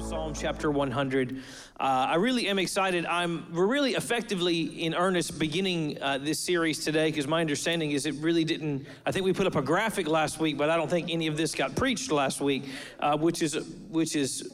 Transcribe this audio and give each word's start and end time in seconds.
Psalm 0.00 0.32
chapter 0.32 0.70
100. 0.70 1.36
Uh, 1.36 1.82
I 1.82 2.14
really 2.14 2.48
am 2.48 2.58
excited. 2.58 3.04
I'm 3.04 3.46
we're 3.52 3.66
really 3.66 3.94
effectively 3.94 4.62
in 4.82 4.94
earnest 4.94 5.38
beginning 5.38 5.98
uh, 6.00 6.16
this 6.18 6.38
series 6.38 6.82
today 6.82 7.10
because 7.10 7.26
my 7.26 7.40
understanding 7.42 7.90
is 7.90 8.06
it 8.06 8.14
really 8.14 8.44
didn't. 8.44 8.86
I 9.04 9.12
think 9.12 9.26
we 9.26 9.34
put 9.34 9.46
up 9.46 9.56
a 9.56 9.62
graphic 9.62 10.08
last 10.08 10.40
week, 10.40 10.56
but 10.56 10.70
I 10.70 10.76
don't 10.76 10.88
think 10.88 11.10
any 11.10 11.26
of 11.26 11.36
this 11.36 11.54
got 11.54 11.76
preached 11.76 12.10
last 12.10 12.40
week, 12.40 12.64
uh, 12.98 13.18
which 13.18 13.42
is 13.42 13.54
which 13.90 14.16
is 14.16 14.50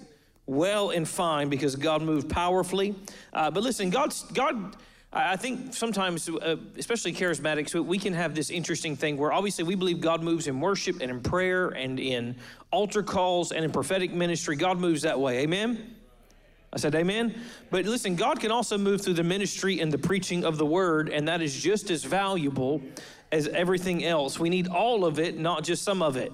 well 0.47 0.91
and 0.91 1.09
fine 1.09 1.49
because 1.49 1.77
God 1.77 2.03
moved 2.03 2.29
powerfully. 2.29 2.97
Uh, 3.33 3.51
but 3.51 3.63
listen, 3.63 3.91
God's 3.91 4.23
God 4.33 4.77
I 5.17 5.37
think 5.37 5.73
sometimes, 5.73 6.29
uh, 6.29 6.57
especially 6.77 7.15
charismatics, 7.15 7.75
we 7.75 7.99
can 7.99 8.13
have 8.13 8.35
this 8.35 8.51
interesting 8.51 8.97
thing 8.97 9.17
where 9.17 9.33
obviously 9.33 9.65
we 9.65 9.75
believe 9.75 10.01
God 10.01 10.23
moves 10.23 10.47
in 10.47 10.61
worship 10.61 11.01
and 11.01 11.11
in 11.11 11.21
prayer 11.21 11.69
and 11.69 11.99
in 11.99 12.37
altar 12.71 13.03
calls 13.03 13.51
and 13.51 13.65
in 13.65 13.73
prophetic 13.73 14.13
ministry. 14.13 14.57
God 14.57 14.79
moves 14.79 15.03
that 15.03 15.19
way. 15.19 15.39
Amen? 15.39 15.97
I 16.71 16.77
said, 16.77 16.95
Amen. 16.95 17.35
But 17.71 17.87
listen, 17.87 18.15
God 18.15 18.41
can 18.41 18.51
also 18.51 18.77
move 18.77 19.01
through 19.01 19.15
the 19.15 19.25
ministry 19.25 19.81
and 19.81 19.91
the 19.91 19.99
preaching 19.99 20.45
of 20.45 20.59
the 20.59 20.67
word, 20.67 21.09
and 21.09 21.27
that 21.29 21.41
is 21.41 21.59
just 21.59 21.91
as 21.91 22.05
valuable 22.05 22.83
as 23.33 23.49
everything 23.49 24.05
else. 24.05 24.39
We 24.39 24.51
need 24.51 24.69
all 24.69 25.07
of 25.07 25.19
it, 25.19 25.39
not 25.39 25.65
just 25.65 25.83
some 25.83 26.03
of 26.03 26.17
it 26.17 26.31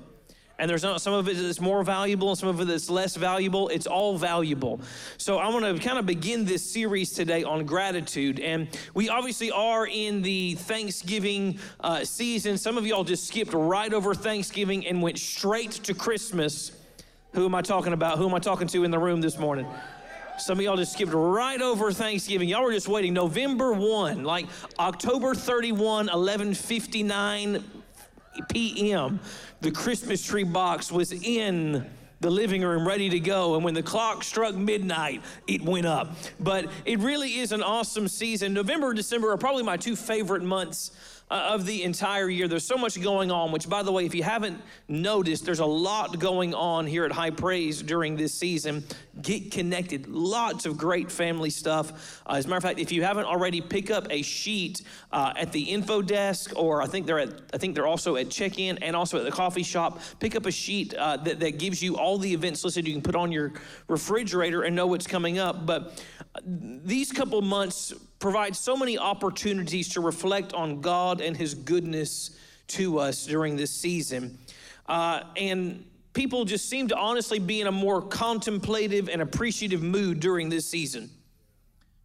and 0.58 0.70
there's 0.70 0.82
not 0.82 1.00
some 1.00 1.12
of 1.12 1.28
it 1.28 1.36
that's 1.36 1.60
more 1.60 1.82
valuable 1.82 2.30
and 2.30 2.38
some 2.38 2.48
of 2.48 2.60
it 2.60 2.66
that's 2.66 2.90
less 2.90 3.16
valuable. 3.16 3.68
It's 3.68 3.86
all 3.86 4.16
valuable. 4.16 4.80
So 5.16 5.38
I 5.38 5.48
want 5.48 5.64
to 5.64 5.78
kind 5.84 5.98
of 5.98 6.06
begin 6.06 6.44
this 6.44 6.62
series 6.62 7.12
today 7.12 7.42
on 7.42 7.64
gratitude, 7.64 8.40
and 8.40 8.68
we 8.94 9.08
obviously 9.08 9.50
are 9.50 9.86
in 9.86 10.22
the 10.22 10.54
Thanksgiving 10.54 11.58
uh, 11.80 12.04
season. 12.04 12.58
Some 12.58 12.78
of 12.78 12.86
y'all 12.86 13.04
just 13.04 13.26
skipped 13.26 13.52
right 13.52 13.92
over 13.92 14.14
Thanksgiving 14.14 14.86
and 14.86 15.02
went 15.02 15.18
straight 15.18 15.72
to 15.72 15.94
Christmas. 15.94 16.72
Who 17.32 17.44
am 17.46 17.54
I 17.54 17.62
talking 17.62 17.92
about? 17.92 18.18
Who 18.18 18.28
am 18.28 18.34
I 18.34 18.38
talking 18.38 18.68
to 18.68 18.84
in 18.84 18.90
the 18.90 18.98
room 18.98 19.20
this 19.20 19.38
morning? 19.38 19.66
Some 20.38 20.58
of 20.58 20.64
y'all 20.64 20.76
just 20.76 20.92
skipped 20.92 21.12
right 21.12 21.60
over 21.60 21.92
Thanksgiving. 21.92 22.48
Y'all 22.48 22.62
were 22.62 22.72
just 22.72 22.88
waiting. 22.88 23.12
November 23.12 23.72
1, 23.72 24.24
like 24.24 24.46
October 24.78 25.34
31, 25.34 26.06
1159 26.06 27.81
p.m 28.48 29.20
the 29.62 29.70
Christmas 29.70 30.24
tree 30.24 30.42
box 30.42 30.90
was 30.90 31.12
in 31.12 31.86
the 32.20 32.30
living 32.30 32.62
room 32.62 32.86
ready 32.86 33.08
to 33.10 33.20
go. 33.20 33.54
And 33.54 33.64
when 33.64 33.74
the 33.74 33.82
clock 33.82 34.24
struck 34.24 34.54
midnight, 34.54 35.22
it 35.46 35.62
went 35.62 35.86
up. 35.86 36.16
But 36.40 36.66
it 36.84 36.98
really 36.98 37.38
is 37.38 37.52
an 37.52 37.62
awesome 37.62 38.08
season. 38.08 38.52
November, 38.52 38.88
and 38.88 38.96
December 38.96 39.30
are 39.30 39.36
probably 39.36 39.62
my 39.62 39.76
two 39.76 39.96
favorite 39.96 40.42
months 40.42 40.90
of 41.32 41.66
the 41.66 41.82
entire 41.82 42.28
year. 42.28 42.46
There's 42.46 42.66
so 42.66 42.76
much 42.76 43.00
going 43.00 43.30
on, 43.30 43.52
which, 43.52 43.68
by 43.68 43.82
the 43.82 43.90
way, 43.90 44.04
if 44.04 44.14
you 44.14 44.22
haven't 44.22 44.60
noticed, 44.88 45.44
there's 45.44 45.60
a 45.60 45.66
lot 45.66 46.18
going 46.18 46.54
on 46.54 46.86
here 46.86 47.04
at 47.04 47.12
High 47.12 47.30
Praise 47.30 47.82
during 47.82 48.16
this 48.16 48.34
season. 48.34 48.84
Get 49.20 49.50
connected. 49.50 50.08
Lots 50.08 50.66
of 50.66 50.76
great 50.76 51.10
family 51.10 51.50
stuff. 51.50 52.22
Uh, 52.26 52.34
as 52.34 52.44
a 52.44 52.48
matter 52.48 52.58
of 52.58 52.62
fact, 52.62 52.78
if 52.78 52.92
you 52.92 53.02
haven't 53.02 53.24
already, 53.24 53.60
pick 53.60 53.90
up 53.90 54.06
a 54.10 54.22
sheet 54.22 54.82
uh, 55.10 55.32
at 55.36 55.52
the 55.52 55.62
info 55.62 56.02
desk, 56.02 56.52
or 56.54 56.82
I 56.82 56.86
think 56.86 57.06
they're 57.06 57.20
at, 57.20 57.30
I 57.54 57.58
think 57.58 57.74
they're 57.74 57.86
also 57.86 58.16
at 58.16 58.28
check-in 58.30 58.78
and 58.78 58.94
also 58.94 59.18
at 59.18 59.24
the 59.24 59.32
coffee 59.32 59.62
shop. 59.62 60.00
Pick 60.20 60.36
up 60.36 60.46
a 60.46 60.50
sheet 60.52 60.94
uh, 60.94 61.16
that, 61.18 61.40
that 61.40 61.58
gives 61.58 61.82
you 61.82 61.96
all 61.96 62.18
the 62.18 62.32
events 62.32 62.64
listed. 62.64 62.86
You 62.86 62.94
can 62.94 63.02
put 63.02 63.16
on 63.16 63.32
your 63.32 63.52
refrigerator 63.88 64.62
and 64.62 64.76
know 64.76 64.86
what's 64.86 65.06
coming 65.06 65.38
up. 65.38 65.64
But 65.64 66.04
uh, 66.34 66.40
these 66.44 67.10
couple 67.10 67.40
months 67.40 67.94
provides 68.22 68.56
so 68.56 68.76
many 68.76 68.96
opportunities 68.96 69.88
to 69.88 70.00
reflect 70.00 70.54
on 70.54 70.80
God 70.80 71.20
and 71.20 71.36
His 71.36 71.54
goodness 71.54 72.30
to 72.68 73.00
us 73.00 73.26
during 73.26 73.56
this 73.56 73.72
season. 73.72 74.38
Uh, 74.86 75.24
and 75.36 75.84
people 76.12 76.44
just 76.44 76.68
seem 76.68 76.86
to 76.88 76.96
honestly 76.96 77.40
be 77.40 77.60
in 77.60 77.66
a 77.66 77.72
more 77.72 78.00
contemplative 78.00 79.08
and 79.08 79.20
appreciative 79.20 79.82
mood 79.82 80.20
during 80.20 80.48
this 80.48 80.64
season, 80.64 81.10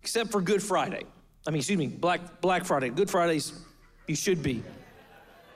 except 0.01 0.31
for 0.31 0.41
Good 0.41 0.63
Friday. 0.63 1.03
I 1.45 1.51
mean, 1.51 1.59
excuse 1.59 1.77
me, 1.77 1.85
Black, 1.85 2.41
Black 2.41 2.65
Friday. 2.65 2.89
Good 2.89 3.11
Fridays, 3.11 3.53
you 4.07 4.15
should 4.15 4.41
be. 4.41 4.63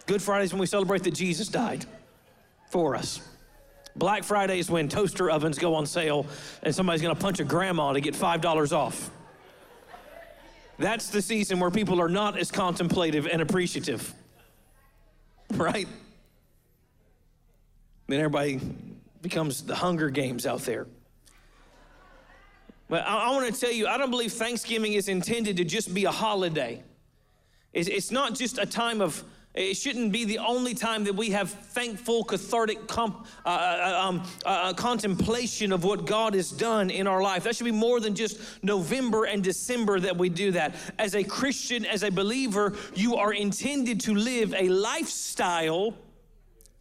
Good 0.05 0.21
Fridays 0.21 0.53
when 0.53 0.59
we 0.59 0.67
celebrate 0.67 1.01
that 1.03 1.15
Jesus 1.15 1.47
died 1.47 1.85
for 2.69 2.95
us. 2.95 3.19
Black 3.95 4.23
Friday 4.23 4.59
is 4.59 4.69
when 4.69 4.87
toaster 4.87 5.31
ovens 5.31 5.57
go 5.57 5.73
on 5.73 5.87
sale 5.87 6.27
and 6.61 6.73
somebody's 6.73 7.01
gonna 7.01 7.15
punch 7.15 7.39
a 7.39 7.43
grandma 7.43 7.93
to 7.93 7.99
get 7.99 8.13
$5 8.13 8.71
off. 8.71 9.09
That's 10.81 11.09
the 11.09 11.21
season 11.21 11.59
where 11.59 11.69
people 11.69 12.01
are 12.01 12.09
not 12.09 12.39
as 12.39 12.49
contemplative 12.49 13.27
and 13.27 13.39
appreciative, 13.39 14.13
right? 15.51 15.87
Then 18.07 18.19
everybody 18.19 18.59
becomes 19.21 19.61
the 19.61 19.75
Hunger 19.75 20.09
Games 20.09 20.47
out 20.47 20.61
there. 20.61 20.87
But 22.89 23.05
I, 23.05 23.27
I 23.27 23.29
want 23.29 23.53
to 23.53 23.61
tell 23.61 23.71
you, 23.71 23.85
I 23.85 23.97
don't 23.97 24.09
believe 24.09 24.33
Thanksgiving 24.33 24.93
is 24.93 25.07
intended 25.07 25.57
to 25.57 25.63
just 25.63 25.93
be 25.93 26.05
a 26.05 26.11
holiday. 26.11 26.81
It's, 27.73 27.87
it's 27.87 28.09
not 28.09 28.33
just 28.33 28.57
a 28.57 28.65
time 28.65 29.01
of 29.01 29.23
it 29.53 29.75
shouldn't 29.75 30.13
be 30.13 30.23
the 30.23 30.37
only 30.37 30.73
time 30.73 31.03
that 31.03 31.15
we 31.15 31.31
have 31.31 31.49
thankful, 31.49 32.23
cathartic 32.23 32.87
comp, 32.87 33.27
uh, 33.45 33.49
uh, 33.49 33.51
uh 33.51 34.07
um, 34.07 34.23
uh, 34.45 34.49
uh, 34.49 34.73
contemplation 34.73 35.73
of 35.73 35.83
what 35.83 36.05
God 36.05 36.35
has 36.35 36.51
done 36.51 36.89
in 36.89 37.05
our 37.05 37.21
life. 37.21 37.43
That 37.43 37.57
should 37.57 37.65
be 37.65 37.71
more 37.71 37.99
than 37.99 38.15
just 38.15 38.39
November 38.63 39.25
and 39.25 39.43
December 39.43 39.99
that 39.99 40.15
we 40.15 40.29
do 40.29 40.51
that. 40.51 40.75
As 40.97 41.15
a 41.15 41.23
Christian, 41.23 41.85
as 41.85 42.03
a 42.03 42.09
believer, 42.09 42.73
you 42.95 43.17
are 43.17 43.33
intended 43.33 43.99
to 44.01 44.15
live 44.15 44.53
a 44.53 44.69
lifestyle 44.69 45.95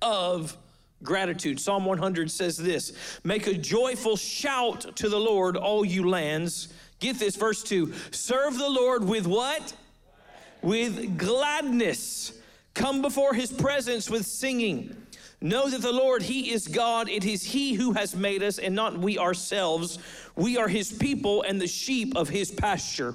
of 0.00 0.56
gratitude. 1.02 1.58
Psalm 1.58 1.84
100 1.84 2.30
says 2.30 2.56
this 2.56 2.92
Make 3.24 3.48
a 3.48 3.54
joyful 3.54 4.16
shout 4.16 4.96
to 4.96 5.08
the 5.08 5.18
Lord, 5.18 5.56
all 5.56 5.84
you 5.84 6.08
lands. 6.08 6.68
Get 7.00 7.18
this, 7.18 7.34
verse 7.34 7.64
2 7.64 7.92
Serve 8.12 8.56
the 8.56 8.70
Lord 8.70 9.02
with 9.02 9.26
what? 9.26 9.72
With 10.62 11.18
gladness 11.18 12.34
Come 12.74 13.02
before 13.02 13.34
his 13.34 13.52
presence 13.52 14.08
with 14.08 14.26
singing. 14.26 14.96
Know 15.42 15.70
that 15.70 15.80
the 15.80 15.92
Lord, 15.92 16.22
He 16.22 16.52
is 16.52 16.68
God. 16.68 17.08
It 17.08 17.24
is 17.24 17.42
He 17.42 17.72
who 17.72 17.92
has 17.92 18.14
made 18.14 18.42
us 18.42 18.58
and 18.58 18.74
not 18.74 18.98
we 18.98 19.18
ourselves. 19.18 19.98
We 20.36 20.58
are 20.58 20.68
His 20.68 20.92
people 20.92 21.42
and 21.42 21.58
the 21.58 21.66
sheep 21.66 22.14
of 22.14 22.28
His 22.28 22.50
pasture. 22.50 23.14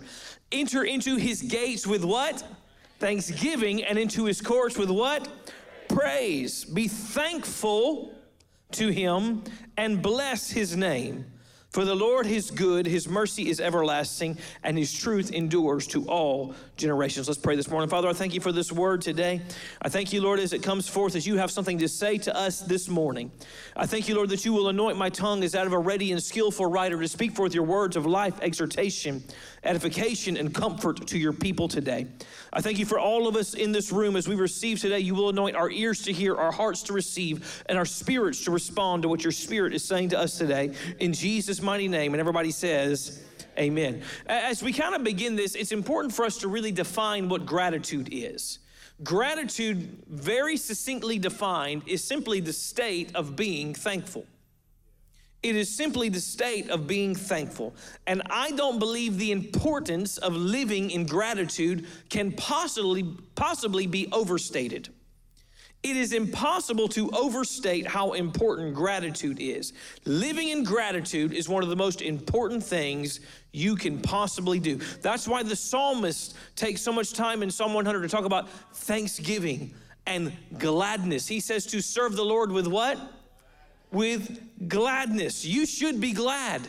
Enter 0.52 0.84
into 0.84 1.18
His 1.18 1.44
gates 1.44 1.86
with 1.86 2.04
what? 2.04 2.44
Thanksgiving 3.00 3.84
and 3.84 4.00
into 4.00 4.26
His 4.26 4.42
courts 4.42 4.76
with 4.76 4.90
what? 4.90 5.28
Praise. 5.88 6.66
Be 6.66 6.88
thankful 6.88 8.16
to 8.72 8.90
Him 8.90 9.44
and 9.78 10.02
bless 10.02 10.50
His 10.50 10.76
name. 10.76 11.26
For 11.76 11.84
the 11.84 11.94
Lord 11.94 12.26
is 12.26 12.52
good, 12.52 12.86
his 12.86 13.06
mercy 13.06 13.50
is 13.50 13.60
everlasting, 13.60 14.38
and 14.64 14.78
his 14.78 14.94
truth 14.94 15.34
endures 15.34 15.86
to 15.88 16.06
all 16.06 16.56
generations. 16.78 17.28
Let's 17.28 17.38
pray 17.38 17.58
this 17.58 17.70
morning. 17.70 17.90
Father, 17.90 18.08
I 18.08 18.14
thank 18.14 18.34
you 18.34 18.40
for 18.40 18.54
this 18.54 18.72
word 18.72 19.02
today. 19.02 19.42
I 19.82 19.90
thank 19.90 20.14
you, 20.14 20.22
Lord, 20.22 20.40
as 20.40 20.54
it 20.54 20.64
comes 20.64 20.88
forth, 20.88 21.18
as 21.18 21.28
you 21.28 21.36
have 21.36 21.52
something 21.52 21.78
to 21.80 21.90
say 21.90 22.18
to 22.20 22.34
us 22.34 22.62
this 22.62 22.88
morning. 22.88 23.30
I 23.76 23.88
thank 23.88 24.08
you, 24.08 24.16
Lord, 24.16 24.30
that 24.30 24.46
you 24.46 24.54
will 24.54 24.70
anoint 24.70 24.98
my 24.98 25.10
tongue 25.10 25.44
as 25.44 25.52
that 25.52 25.68
of 25.68 25.74
a 25.74 25.78
ready 25.78 26.14
and 26.14 26.24
skillful 26.24 26.66
writer 26.66 26.98
to 26.98 27.10
speak 27.10 27.34
forth 27.34 27.54
your 27.54 27.66
words 27.66 27.98
of 27.98 28.06
life, 28.06 28.40
exhortation, 28.42 29.22
edification, 29.66 30.38
and 30.38 30.54
comfort 30.54 31.08
to 31.08 31.18
your 31.18 31.34
people 31.34 31.68
today. 31.68 32.08
I 32.54 32.62
thank 32.62 32.80
you 32.80 32.86
for 32.86 33.00
all 33.00 33.28
of 33.28 33.36
us 33.36 33.54
in 33.54 33.72
this 33.72 33.92
room 33.92 34.16
as 34.16 34.28
we 34.28 34.36
receive 34.36 34.80
today. 34.80 35.00
You 35.00 35.16
will 35.16 35.30
anoint 35.30 35.56
our 35.56 35.70
ears 35.70 36.02
to 36.04 36.14
hear, 36.14 36.36
our 36.36 36.52
hearts 36.52 36.84
to 36.84 36.94
receive, 36.94 37.64
and 37.68 37.78
our 37.78 37.86
spirits 37.86 38.44
to 38.46 38.52
respond 38.52 39.04
to 39.04 39.10
what 39.10 39.24
your 39.24 39.32
spirit 39.32 39.74
is 39.74 39.84
saying 39.84 40.10
to 40.10 40.20
us 40.20 40.38
today. 40.38 40.74
In 41.00 41.14
Jesus' 41.14 41.62
mighty 41.62 41.88
name. 41.88 42.14
And 42.14 42.20
everybody 42.20 42.52
says, 42.52 43.22
Amen. 43.58 44.02
As 44.28 44.62
we 44.62 44.74
kind 44.74 44.96
of 44.96 45.04
begin 45.04 45.36
this, 45.36 45.56
it's 45.56 45.72
important 45.72 46.14
for 46.14 46.26
us 46.26 46.38
to 46.40 46.48
really 46.48 46.72
define 46.72 47.30
what 47.30 47.46
gratitude 47.46 48.10
is. 48.12 48.60
Gratitude, 49.04 50.04
very 50.08 50.58
succinctly 50.58 51.20
defined, 51.20 51.84
is 51.88 52.04
simply 52.04 52.40
the 52.40 52.54
state 52.54 53.16
of 53.16 53.36
being 53.36 53.74
thankful. 53.74 54.26
It 55.46 55.56
is 55.56 55.70
simply 55.70 56.10
the 56.10 56.20
state 56.20 56.72
of 56.72 56.88
being 56.88 57.14
thankful. 57.14 57.76
And 58.08 58.24
I 58.32 58.50
don't 58.54 58.80
believe 58.80 59.20
the 59.20 59.32
importance 59.32 60.18
of 60.18 60.36
living 60.36 60.90
in 60.90 61.06
gratitude 61.06 61.86
can 62.10 62.32
possibly, 62.32 63.04
possibly 63.36 63.86
be 63.86 64.08
overstated. 64.12 64.90
It 65.84 65.98
is 65.98 66.14
impossible 66.14 66.88
to 66.88 67.12
overstate 67.12 67.86
how 67.86 68.14
important 68.14 68.74
gratitude 68.74 69.38
is. 69.40 69.74
Living 70.06 70.50
in 70.50 70.64
gratitude 70.64 71.32
is 71.32 71.48
one 71.48 71.62
of 71.62 71.70
the 71.70 71.76
most 71.76 72.02
important 72.02 72.64
things 72.64 73.20
you 73.52 73.76
can 73.76 74.02
possibly 74.02 74.60
do. 74.60 74.78
That's 75.04 75.28
why 75.28 75.44
the 75.44 75.56
psalmist 75.56 76.34
takes 76.56 76.82
so 76.82 76.92
much 76.92 77.14
time 77.14 77.44
in 77.44 77.52
Psalm 77.52 77.76
100 77.76 78.02
to 78.02 78.08
talk 78.08 78.26
about 78.26 78.50
thanksgiving 78.74 79.76
and 80.08 80.34
gladness. 80.58 81.28
He 81.28 81.40
says 81.40 81.68
to 81.68 81.82
serve 81.82 82.16
the 82.16 82.26
Lord 82.26 82.52
with 82.52 82.66
what? 82.66 82.98
With 83.96 84.68
gladness. 84.68 85.46
You 85.46 85.66
should 85.66 86.02
be 86.02 86.12
glad. 86.12 86.60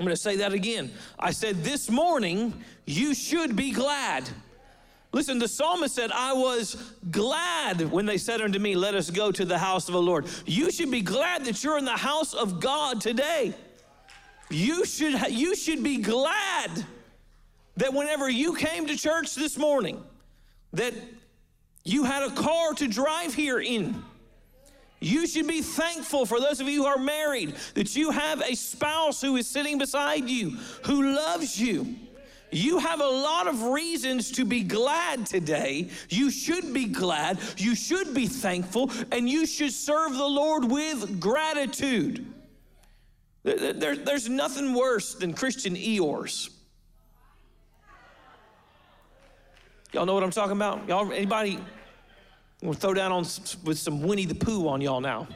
I'm 0.00 0.04
going 0.04 0.16
to 0.16 0.20
say 0.20 0.34
that 0.38 0.52
again. 0.52 0.90
I 1.16 1.30
said 1.30 1.62
this 1.62 1.88
morning, 1.88 2.52
you 2.84 3.14
should 3.14 3.54
be 3.54 3.70
glad. 3.70 4.28
Listen, 5.12 5.38
the 5.38 5.46
psalmist 5.46 5.94
said, 5.94 6.10
I 6.10 6.32
was 6.32 6.74
glad 7.12 7.82
when 7.92 8.04
they 8.04 8.18
said 8.18 8.40
unto 8.40 8.58
me, 8.58 8.74
Let 8.74 8.96
us 8.96 9.10
go 9.10 9.30
to 9.30 9.44
the 9.44 9.58
house 9.58 9.86
of 9.86 9.92
the 9.92 10.02
Lord. 10.02 10.26
You 10.44 10.72
should 10.72 10.90
be 10.90 11.02
glad 11.02 11.44
that 11.44 11.62
you're 11.62 11.78
in 11.78 11.84
the 11.84 11.92
house 11.92 12.34
of 12.34 12.58
God 12.58 13.00
today. 13.00 13.54
You 14.50 14.84
should, 14.84 15.14
you 15.30 15.54
should 15.54 15.84
be 15.84 15.98
glad 15.98 16.84
that 17.76 17.94
whenever 17.94 18.28
you 18.28 18.56
came 18.56 18.88
to 18.88 18.96
church 18.96 19.36
this 19.36 19.56
morning, 19.56 20.02
that 20.72 20.94
you 21.84 22.02
had 22.02 22.24
a 22.24 22.34
car 22.34 22.72
to 22.74 22.88
drive 22.88 23.34
here 23.34 23.60
in. 23.60 24.02
You 25.04 25.26
should 25.26 25.46
be 25.46 25.60
thankful 25.60 26.24
for 26.24 26.40
those 26.40 26.60
of 26.60 26.68
you 26.68 26.84
who 26.84 26.86
are 26.86 26.96
married 26.96 27.56
that 27.74 27.94
you 27.94 28.10
have 28.10 28.40
a 28.40 28.54
spouse 28.54 29.20
who 29.20 29.36
is 29.36 29.46
sitting 29.46 29.76
beside 29.76 30.30
you, 30.30 30.56
who 30.86 31.14
loves 31.14 31.60
you. 31.60 31.94
You 32.50 32.78
have 32.78 33.02
a 33.02 33.06
lot 33.06 33.46
of 33.46 33.64
reasons 33.64 34.30
to 34.32 34.46
be 34.46 34.62
glad 34.62 35.26
today. 35.26 35.90
You 36.08 36.30
should 36.30 36.72
be 36.72 36.86
glad, 36.86 37.38
you 37.58 37.74
should 37.74 38.14
be 38.14 38.26
thankful, 38.26 38.90
and 39.12 39.28
you 39.28 39.44
should 39.44 39.72
serve 39.72 40.14
the 40.14 40.24
Lord 40.24 40.64
with 40.70 41.20
gratitude. 41.20 42.24
There, 43.42 43.96
there's 43.96 44.30
nothing 44.30 44.72
worse 44.72 45.14
than 45.16 45.34
Christian 45.34 45.74
Eeyores. 45.74 46.48
Y'all 49.92 50.06
know 50.06 50.14
what 50.14 50.22
I'm 50.22 50.30
talking 50.30 50.56
about? 50.56 50.88
Y'all, 50.88 51.12
anybody? 51.12 51.58
We'll 52.64 52.72
throw 52.72 52.94
down 52.94 53.12
on 53.12 53.26
with 53.64 53.78
some 53.78 54.00
Winnie 54.00 54.24
the 54.24 54.34
Pooh 54.34 54.68
on 54.68 54.80
y'all 54.80 55.02
now. 55.02 55.28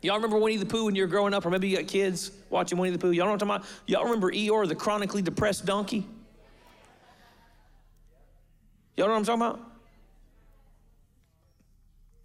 Y'all 0.00 0.14
remember 0.14 0.38
Winnie 0.38 0.56
the 0.56 0.64
Pooh 0.64 0.86
when 0.86 0.94
you 0.94 1.02
were 1.02 1.08
growing 1.08 1.34
up, 1.34 1.44
or 1.44 1.50
maybe 1.50 1.68
you 1.68 1.76
got 1.76 1.86
kids 1.86 2.30
watching 2.48 2.78
Winnie 2.78 2.92
the 2.92 2.98
Pooh? 2.98 3.10
Y'all 3.10 3.26
know 3.26 3.32
what 3.32 3.42
I'm 3.42 3.48
talking 3.48 3.66
about? 3.66 3.68
Y'all 3.86 4.04
remember 4.04 4.32
Eeyore, 4.32 4.66
the 4.66 4.74
chronically 4.74 5.20
depressed 5.20 5.66
donkey? 5.66 6.06
Y'all 8.96 9.06
know 9.06 9.12
what 9.12 9.18
I'm 9.18 9.24
talking 9.26 9.42
about? 9.42 9.70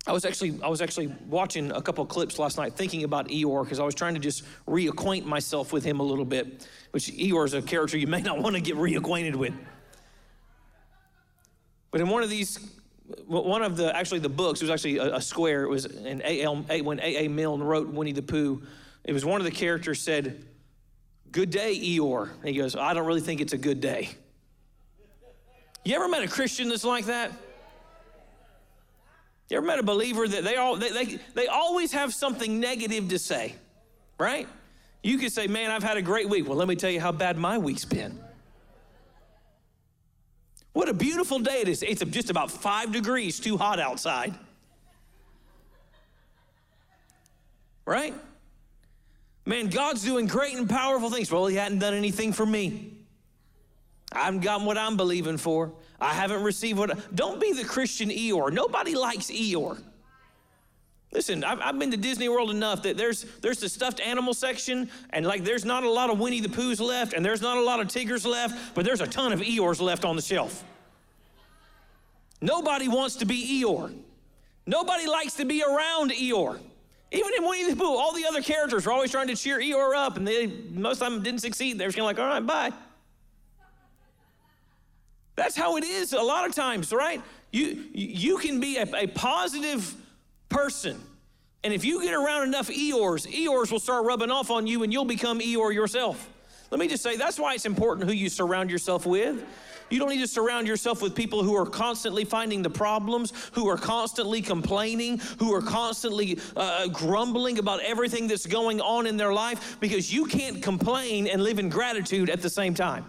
I 0.08 0.14
was 0.14 0.24
actually 0.24 0.58
I 0.64 0.70
was 0.70 0.82
actually 0.82 1.08
watching 1.28 1.70
a 1.74 1.82
couple 1.82 2.06
clips 2.06 2.40
last 2.40 2.58
night, 2.58 2.76
thinking 2.76 3.04
about 3.04 3.28
Eeyore 3.28 3.66
because 3.66 3.82
I 3.82 3.84
was 3.84 3.96
trying 3.96 4.14
to 4.14 4.22
just 4.22 4.46
reacquaint 4.66 5.26
myself 5.26 5.74
with 5.74 5.84
him 5.84 6.00
a 6.00 6.04
little 6.04 6.24
bit. 6.24 6.66
Which 6.92 7.08
Eeyore 7.08 7.46
is 7.46 7.54
a 7.54 7.62
character 7.62 7.98
you 7.98 8.08
may 8.08 8.22
not 8.22 8.40
want 8.40 8.56
to 8.56 8.62
get 8.62 8.78
reacquainted 8.78 9.36
with. 9.36 9.54
But 11.92 12.00
in 12.00 12.08
one 12.08 12.24
of 12.24 12.30
these 12.30 12.79
one 13.26 13.62
of 13.62 13.78
the 13.78 13.96
actually 13.96 14.20
the 14.20 14.30
books 14.30 14.62
it 14.62 14.66
was 14.66 14.72
actually 14.72 14.98
a, 14.98 15.16
a 15.16 15.22
square 15.22 15.64
it 15.64 15.70
was 15.70 15.86
an 15.86 16.22
A.L. 16.24 16.58
when 16.84 17.00
A.A. 17.00 17.28
Milne 17.28 17.62
wrote 17.62 17.88
Winnie 17.88 18.12
the 18.12 18.22
Pooh 18.22 18.62
it 19.04 19.14
was 19.14 19.26
one 19.26 19.42
of 19.42 19.46
the 19.46 19.52
characters 19.52 20.02
said 20.02 20.46
good 21.32 21.50
day 21.50 21.76
Eeyore 21.76 22.30
and 22.40 22.50
he 22.50 22.56
goes 22.56 22.76
I 22.76 22.94
don't 22.94 23.06
really 23.06 23.22
think 23.22 23.42
it's 23.42 23.54
a 23.54 23.58
good 23.58 23.82
day 23.82 24.10
you 25.84 25.96
ever 25.96 26.08
met 26.08 26.24
a 26.24 26.28
Christian 26.28 26.70
that's 26.70 26.84
like 26.84 27.06
that 27.06 27.32
you 29.50 29.58
ever 29.58 29.66
met 29.66 29.80
a 29.80 29.84
believer 29.84 30.28
that 30.28 30.44
they 30.44 30.56
all 30.56 30.76
they, 30.76 30.92
they, 30.92 31.20
they 31.34 31.48
always 31.48 31.92
have 31.92 32.14
something 32.14 32.60
negative 32.60 33.10
to 33.10 33.20
say 33.20 33.56
right 34.20 34.48
you 35.02 35.18
could 35.18 35.32
say 35.32 35.48
man 35.48 35.72
I've 35.72 35.84
had 35.84 35.98
a 35.98 36.02
great 36.02 36.30
week 36.30 36.48
well 36.48 36.58
let 36.58 36.68
me 36.68 36.76
tell 36.76 36.92
you 36.92 37.00
how 37.00 37.12
bad 37.12 37.38
my 37.38 37.58
week's 37.58 37.86
been 37.86 38.20
what 40.80 40.88
a 40.88 40.94
beautiful 40.94 41.40
day 41.40 41.60
it 41.60 41.68
is. 41.68 41.84
It's 41.84 42.02
just 42.06 42.30
about 42.30 42.50
five 42.50 42.94
degrees 42.94 43.38
too 43.38 43.58
hot 43.58 43.82
outside. 43.82 44.34
Right? 47.86 48.14
Man, 49.46 49.68
God's 49.68 50.06
doing 50.06 50.26
great 50.26 50.56
and 50.56 50.70
powerful 50.70 51.10
things. 51.10 51.30
Well, 51.30 51.48
He 51.48 51.58
hadn't 51.58 51.80
done 51.80 51.94
anything 51.94 52.32
for 52.32 52.46
me. 52.46 52.94
I 54.14 54.20
haven't 54.20 54.40
gotten 54.40 54.66
what 54.66 54.78
I'm 54.78 54.96
believing 54.96 55.36
for. 55.36 55.74
I 56.00 56.14
haven't 56.14 56.44
received 56.44 56.80
what. 56.80 56.96
I, 56.96 57.00
don't 57.14 57.42
be 57.42 57.52
the 57.52 57.66
Christian 57.66 58.10
Eeyore. 58.10 58.54
Nobody 58.54 58.96
likes 58.96 59.26
Eeyore. 59.26 59.84
Listen, 61.12 61.44
I've, 61.44 61.60
I've, 61.62 61.80
been 61.80 61.90
to 61.90 61.98
Disney 61.98 62.30
World 62.30 62.52
enough 62.52 62.84
that 62.84 62.96
there's 62.96 63.26
there's 63.42 63.60
the 63.60 63.68
stuffed 63.68 64.00
animal 64.00 64.34
section, 64.34 64.90
and 65.10 65.26
like 65.26 65.44
there's 65.44 65.66
not 65.66 65.84
a 65.84 65.90
lot 65.90 66.12
of 66.12 66.20
Winnie 66.20 66.40
the 66.40 66.50
Poohs 66.50 66.80
left, 66.80 67.14
and 67.14 67.26
there's 67.26 67.42
not 67.42 67.58
a 67.58 67.62
lot 67.62 67.80
of 67.80 67.88
Tiggers 67.88 68.26
left, 68.26 68.76
but 68.76 68.86
there's 68.86 69.02
a 69.02 69.08
ton 69.08 69.34
of 69.34 69.40
Eeyores 69.40 69.82
left 69.82 70.06
on 70.06 70.16
the 70.16 70.22
shelf. 70.22 70.64
Nobody 72.42 72.88
wants 72.88 73.16
to 73.18 73.26
be 73.26 73.64
Eeyore. 73.64 73.94
Nobody 74.68 75.08
likes 75.08 75.34
to 75.36 75.46
be 75.46 75.64
around 75.64 76.12
Eeyore. 76.12 76.60
Even 77.12 77.32
in 77.36 77.44
Winnie 77.44 77.72
the 77.72 77.76
Pooh, 77.76 77.98
all 77.98 78.14
the 78.14 78.26
other 78.28 78.44
characters 78.44 78.86
were 78.86 78.92
always 78.92 79.10
trying 79.10 79.28
to 79.28 79.36
cheer 79.36 79.60
Eeyore 79.60 79.96
up, 79.96 80.16
and 80.16 80.28
they 80.28 80.46
most 80.46 81.02
of 81.02 81.12
them 81.12 81.24
didn't 81.24 81.42
succeed. 81.42 81.80
They 81.80 81.88
were 81.88 81.92
kind 81.92 82.02
of 82.02 82.06
like, 82.06 82.20
all 82.20 82.28
right, 82.28 82.46
bye. 82.46 82.72
That's 85.36 85.56
how 85.56 85.78
it 85.78 85.86
is 85.86 86.14
a 86.14 86.22
lot 86.22 86.48
of 86.48 86.54
times, 86.54 86.94
right? 86.94 87.20
You 87.52 87.84
you 87.94 88.38
can 88.38 88.60
be 88.60 88.78
a, 88.78 88.88
a 88.96 89.08
positive 89.08 89.96
person. 90.50 91.00
And 91.64 91.74
if 91.74 91.84
you 91.84 92.02
get 92.02 92.14
around 92.14 92.48
enough 92.48 92.70
Eeyores, 92.70 93.28
Eeyores 93.28 93.72
will 93.72 93.80
start 93.80 94.06
rubbing 94.06 94.32
off 94.32 94.50
on 94.50 94.68
you 94.68 94.84
and 94.84 94.92
you'll 94.92 95.06
become 95.06 95.40
Eeyore 95.40 95.74
yourself. 95.74 96.30
Let 96.72 96.80
me 96.80 96.88
just 96.88 97.04
say 97.04 97.18
that's 97.18 97.40
why 97.40 97.56
it's 97.56 97.66
important 97.66 98.08
who 98.08 98.16
you 98.16 98.30
surround 98.30 98.70
yourself 98.70 99.06
with. 99.06 99.44
You 99.90 100.00
don't 100.00 100.10
need 100.10 100.22
to 100.22 100.28
surround 100.28 100.68
yourself 100.68 101.02
with 101.02 101.16
people 101.16 101.44
who 101.44 101.56
are 101.56 101.66
constantly 101.66 102.24
finding 102.24 102.62
the 102.62 102.70
problems, 102.70 103.34
who 103.54 103.68
are 103.68 103.78
constantly 103.78 104.42
complaining, 104.42 105.20
who 105.40 105.54
are 105.54 105.62
constantly 105.62 106.40
uh, 106.56 106.88
grumbling 106.90 107.58
about 107.58 107.82
everything 107.82 108.28
that's 108.28 108.46
going 108.46 108.82
on 108.82 109.08
in 109.08 109.18
their 109.18 109.34
life 109.34 109.80
because 109.80 110.14
you 110.14 110.26
can't 110.26 110.62
complain 110.62 111.28
and 111.28 111.44
live 111.44 111.58
in 111.58 111.70
gratitude 111.70 112.30
at 112.30 112.42
the 112.42 112.50
same 112.50 112.76
time. 112.76 113.06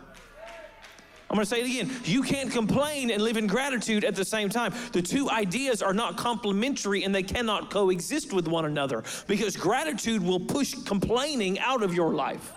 I'm 1.31 1.37
going 1.37 1.44
to 1.44 1.49
say 1.49 1.61
it 1.61 1.67
again. 1.67 1.97
You 2.05 2.23
can't 2.23 2.50
complain 2.50 3.12
and 3.12 3.23
live 3.23 3.37
in 3.37 3.47
gratitude 3.47 4.05
at 4.05 4.17
the 4.17 4.25
same 4.25 4.49
time. 4.49 4.75
The 4.91 5.00
two 5.00 5.31
ideas 5.31 5.81
are 5.81 5.94
not 5.94 6.17
complementary 6.17 7.05
and 7.05 7.15
they 7.15 7.23
cannot 7.23 7.71
coexist 7.71 8.32
with 8.32 8.49
one 8.49 8.65
another 8.65 9.05
because 9.29 9.56
gratitude 9.56 10.25
will 10.25 10.41
push 10.41 10.75
complaining 10.85 11.61
out 11.61 11.85
of 11.85 11.94
your 11.94 12.12
life. 12.15 12.53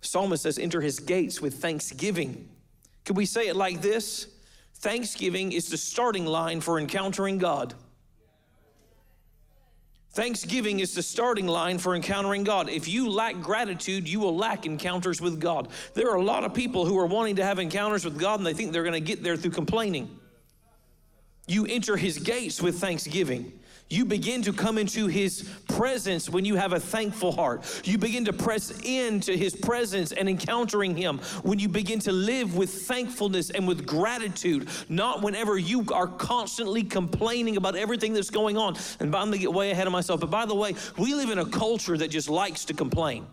Psalmist 0.00 0.42
says, 0.42 0.58
enter 0.58 0.80
his 0.80 0.98
gates 0.98 1.42
with 1.42 1.54
thanksgiving. 1.60 2.48
Could 3.04 3.18
we 3.18 3.26
say 3.26 3.48
it 3.48 3.56
like 3.56 3.82
this? 3.82 4.26
Thanksgiving 4.76 5.52
is 5.52 5.68
the 5.68 5.76
starting 5.76 6.24
line 6.24 6.62
for 6.62 6.78
encountering 6.78 7.36
God. 7.36 7.74
Thanksgiving 10.12 10.80
is 10.80 10.94
the 10.94 11.02
starting 11.02 11.46
line 11.46 11.78
for 11.78 11.94
encountering 11.94 12.44
God. 12.44 12.68
If 12.68 12.86
you 12.86 13.08
lack 13.08 13.40
gratitude, 13.40 14.06
you 14.06 14.20
will 14.20 14.36
lack 14.36 14.66
encounters 14.66 15.22
with 15.22 15.40
God. 15.40 15.68
There 15.94 16.10
are 16.10 16.16
a 16.16 16.22
lot 16.22 16.44
of 16.44 16.52
people 16.52 16.84
who 16.84 16.98
are 16.98 17.06
wanting 17.06 17.36
to 17.36 17.44
have 17.44 17.58
encounters 17.58 18.04
with 18.04 18.18
God 18.18 18.38
and 18.38 18.46
they 18.46 18.52
think 18.52 18.72
they're 18.72 18.82
going 18.82 18.92
to 18.92 19.00
get 19.00 19.22
there 19.22 19.38
through 19.38 19.52
complaining. 19.52 20.18
You 21.46 21.66
enter 21.66 21.96
his 21.96 22.18
gates 22.18 22.60
with 22.60 22.78
thanksgiving. 22.78 23.58
You 23.92 24.06
begin 24.06 24.40
to 24.44 24.54
come 24.54 24.78
into 24.78 25.06
his 25.06 25.42
presence 25.68 26.30
when 26.30 26.46
you 26.46 26.56
have 26.56 26.72
a 26.72 26.80
thankful 26.80 27.30
heart. 27.30 27.82
You 27.84 27.98
begin 27.98 28.24
to 28.24 28.32
press 28.32 28.70
into 28.84 29.36
his 29.36 29.54
presence 29.54 30.12
and 30.12 30.30
encountering 30.30 30.96
him 30.96 31.18
when 31.42 31.58
you 31.58 31.68
begin 31.68 31.98
to 32.00 32.10
live 32.10 32.56
with 32.56 32.72
thankfulness 32.72 33.50
and 33.50 33.68
with 33.68 33.86
gratitude, 33.86 34.66
not 34.88 35.20
whenever 35.20 35.58
you 35.58 35.84
are 35.92 36.06
constantly 36.06 36.84
complaining 36.84 37.58
about 37.58 37.76
everything 37.76 38.14
that's 38.14 38.30
going 38.30 38.56
on. 38.56 38.78
And 38.98 39.14
I'm 39.14 39.26
gonna 39.26 39.36
get 39.36 39.52
way 39.52 39.72
ahead 39.72 39.86
of 39.86 39.92
myself. 39.92 40.20
But 40.20 40.30
by 40.30 40.46
the 40.46 40.54
way, 40.54 40.74
we 40.96 41.12
live 41.12 41.28
in 41.28 41.36
a 41.36 41.44
culture 41.44 41.98
that 41.98 42.08
just 42.08 42.30
likes 42.30 42.64
to 42.64 42.72
complain. 42.72 43.26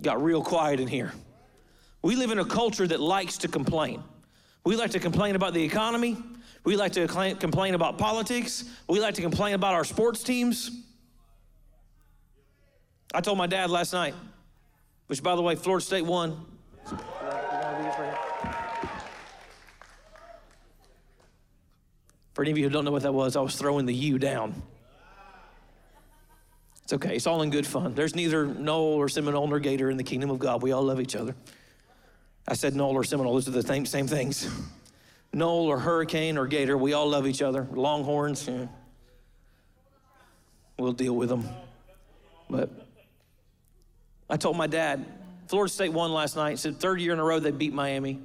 Got 0.00 0.24
real 0.24 0.42
quiet 0.42 0.80
in 0.80 0.88
here. 0.88 1.12
We 2.00 2.16
live 2.16 2.30
in 2.30 2.38
a 2.38 2.46
culture 2.46 2.86
that 2.86 3.00
likes 3.00 3.36
to 3.38 3.48
complain. 3.48 4.02
We 4.64 4.76
like 4.76 4.92
to 4.92 4.98
complain 4.98 5.36
about 5.36 5.52
the 5.52 5.62
economy. 5.62 6.16
We 6.64 6.76
like 6.76 6.92
to 6.92 7.06
complain 7.06 7.74
about 7.74 7.98
politics. 7.98 8.64
We 8.88 9.00
like 9.00 9.14
to 9.14 9.22
complain 9.22 9.54
about 9.54 9.74
our 9.74 9.84
sports 9.84 10.22
teams. 10.22 10.70
I 13.12 13.20
told 13.20 13.38
my 13.38 13.46
dad 13.46 13.70
last 13.70 13.92
night, 13.92 14.14
which 15.06 15.22
by 15.22 15.34
the 15.34 15.42
way, 15.42 15.56
Florida 15.56 15.84
State 15.84 16.04
won. 16.04 16.46
For 22.34 22.42
any 22.42 22.52
of 22.52 22.58
you 22.58 22.64
who 22.64 22.70
don't 22.70 22.84
know 22.84 22.92
what 22.92 23.02
that 23.02 23.12
was, 23.12 23.36
I 23.36 23.40
was 23.40 23.56
throwing 23.56 23.86
the 23.86 23.94
U 23.94 24.18
down. 24.18 24.62
It's 26.84 26.92
okay. 26.92 27.16
It's 27.16 27.26
all 27.26 27.42
in 27.42 27.50
good 27.50 27.66
fun. 27.66 27.94
There's 27.94 28.14
neither 28.14 28.46
Nole 28.46 28.94
or 28.94 29.08
Seminole 29.08 29.46
nor 29.46 29.60
Gator 29.60 29.90
in 29.90 29.96
the 29.96 30.04
kingdom 30.04 30.30
of 30.30 30.38
God. 30.38 30.62
We 30.62 30.72
all 30.72 30.82
love 30.82 31.00
each 31.00 31.16
other. 31.16 31.34
I 32.48 32.54
said 32.54 32.74
Nole 32.74 32.94
or 32.94 33.04
Seminole. 33.04 33.34
Those 33.34 33.48
are 33.48 33.52
the 33.52 33.62
same, 33.62 33.86
same 33.86 34.06
things. 34.06 34.48
Nole 35.32 35.66
or 35.66 35.78
Hurricane 35.78 36.36
or 36.36 36.46
Gator. 36.46 36.76
We 36.76 36.92
all 36.92 37.08
love 37.08 37.26
each 37.26 37.42
other. 37.42 37.66
Longhorns. 37.72 38.48
Yeah. 38.48 38.66
We'll 40.78 40.92
deal 40.92 41.14
with 41.14 41.28
them. 41.28 41.48
But 42.48 42.70
I 44.28 44.36
told 44.36 44.56
my 44.56 44.66
dad, 44.66 45.04
Florida 45.46 45.72
State 45.72 45.92
won 45.92 46.12
last 46.12 46.36
night. 46.36 46.58
Said 46.58 46.80
third 46.80 47.00
year 47.00 47.12
in 47.12 47.18
a 47.18 47.24
row 47.24 47.38
they 47.38 47.50
beat 47.50 47.72
Miami. 47.72 48.20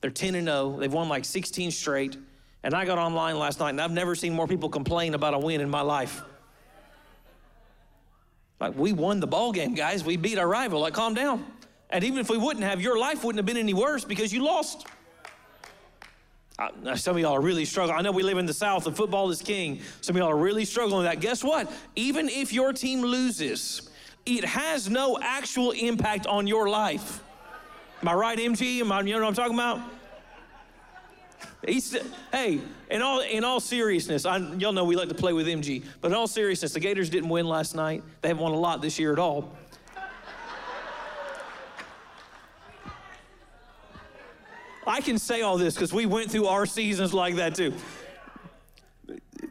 They're 0.00 0.10
10 0.10 0.34
and 0.34 0.46
0. 0.46 0.78
They've 0.78 0.92
won 0.92 1.08
like 1.08 1.24
16 1.24 1.70
straight. 1.70 2.16
And 2.64 2.74
I 2.74 2.84
got 2.84 2.98
online 2.98 3.38
last 3.38 3.60
night 3.60 3.70
and 3.70 3.80
I've 3.80 3.92
never 3.92 4.14
seen 4.14 4.34
more 4.34 4.46
people 4.46 4.68
complain 4.68 5.14
about 5.14 5.34
a 5.34 5.38
win 5.38 5.60
in 5.60 5.70
my 5.70 5.80
life. 5.80 6.22
Like 8.60 8.76
we 8.76 8.92
won 8.92 9.20
the 9.20 9.26
ball 9.26 9.52
game, 9.52 9.74
guys. 9.74 10.04
We 10.04 10.16
beat 10.16 10.38
our 10.38 10.46
rival. 10.46 10.80
Like 10.80 10.94
calm 10.94 11.14
down. 11.14 11.44
And 11.90 12.04
even 12.04 12.18
if 12.18 12.30
we 12.30 12.38
wouldn't 12.38 12.64
have, 12.64 12.80
your 12.80 12.98
life 12.98 13.22
wouldn't 13.24 13.38
have 13.38 13.46
been 13.46 13.56
any 13.56 13.74
worse 13.74 14.04
because 14.04 14.32
you 14.32 14.44
lost. 14.44 14.86
Uh, 16.62 16.94
some 16.94 17.16
of 17.16 17.22
y'all 17.22 17.34
are 17.34 17.40
really 17.40 17.64
struggling. 17.64 17.98
I 17.98 18.02
know 18.02 18.12
we 18.12 18.22
live 18.22 18.38
in 18.38 18.46
the 18.46 18.54
South 18.54 18.86
and 18.86 18.96
football 18.96 19.30
is 19.30 19.42
king. 19.42 19.80
Some 20.00 20.14
of 20.14 20.20
y'all 20.20 20.30
are 20.30 20.36
really 20.36 20.64
struggling 20.64 20.98
with 20.98 21.06
that. 21.06 21.20
Guess 21.20 21.42
what? 21.42 21.72
Even 21.96 22.28
if 22.28 22.52
your 22.52 22.72
team 22.72 23.00
loses, 23.02 23.90
it 24.26 24.44
has 24.44 24.88
no 24.88 25.18
actual 25.20 25.72
impact 25.72 26.26
on 26.26 26.46
your 26.46 26.68
life. 26.68 27.22
Am 28.00 28.08
I 28.08 28.14
right, 28.14 28.38
MG? 28.38 28.80
Am 28.80 28.92
I, 28.92 29.00
you 29.00 29.12
know 29.12 29.20
what 29.20 29.28
I'm 29.28 29.34
talking 29.34 29.54
about? 29.54 29.80
He's, 31.66 31.96
hey, 32.32 32.60
in 32.90 33.02
all, 33.02 33.20
in 33.20 33.44
all 33.44 33.60
seriousness, 33.60 34.24
I, 34.24 34.38
y'all 34.38 34.72
know 34.72 34.84
we 34.84 34.96
like 34.96 35.08
to 35.08 35.14
play 35.14 35.32
with 35.32 35.46
MG, 35.46 35.84
but 36.00 36.08
in 36.08 36.14
all 36.14 36.26
seriousness, 36.26 36.72
the 36.72 36.80
Gators 36.80 37.10
didn't 37.10 37.28
win 37.28 37.46
last 37.46 37.74
night. 37.74 38.02
They 38.20 38.28
haven't 38.28 38.42
won 38.42 38.52
a 38.52 38.58
lot 38.58 38.82
this 38.82 38.98
year 38.98 39.12
at 39.12 39.18
all. 39.18 39.52
I 44.86 45.00
can 45.00 45.18
say 45.18 45.42
all 45.42 45.58
this 45.58 45.74
because 45.74 45.92
we 45.92 46.06
went 46.06 46.30
through 46.30 46.46
our 46.46 46.66
seasons 46.66 47.14
like 47.14 47.36
that 47.36 47.54
too. 47.54 47.72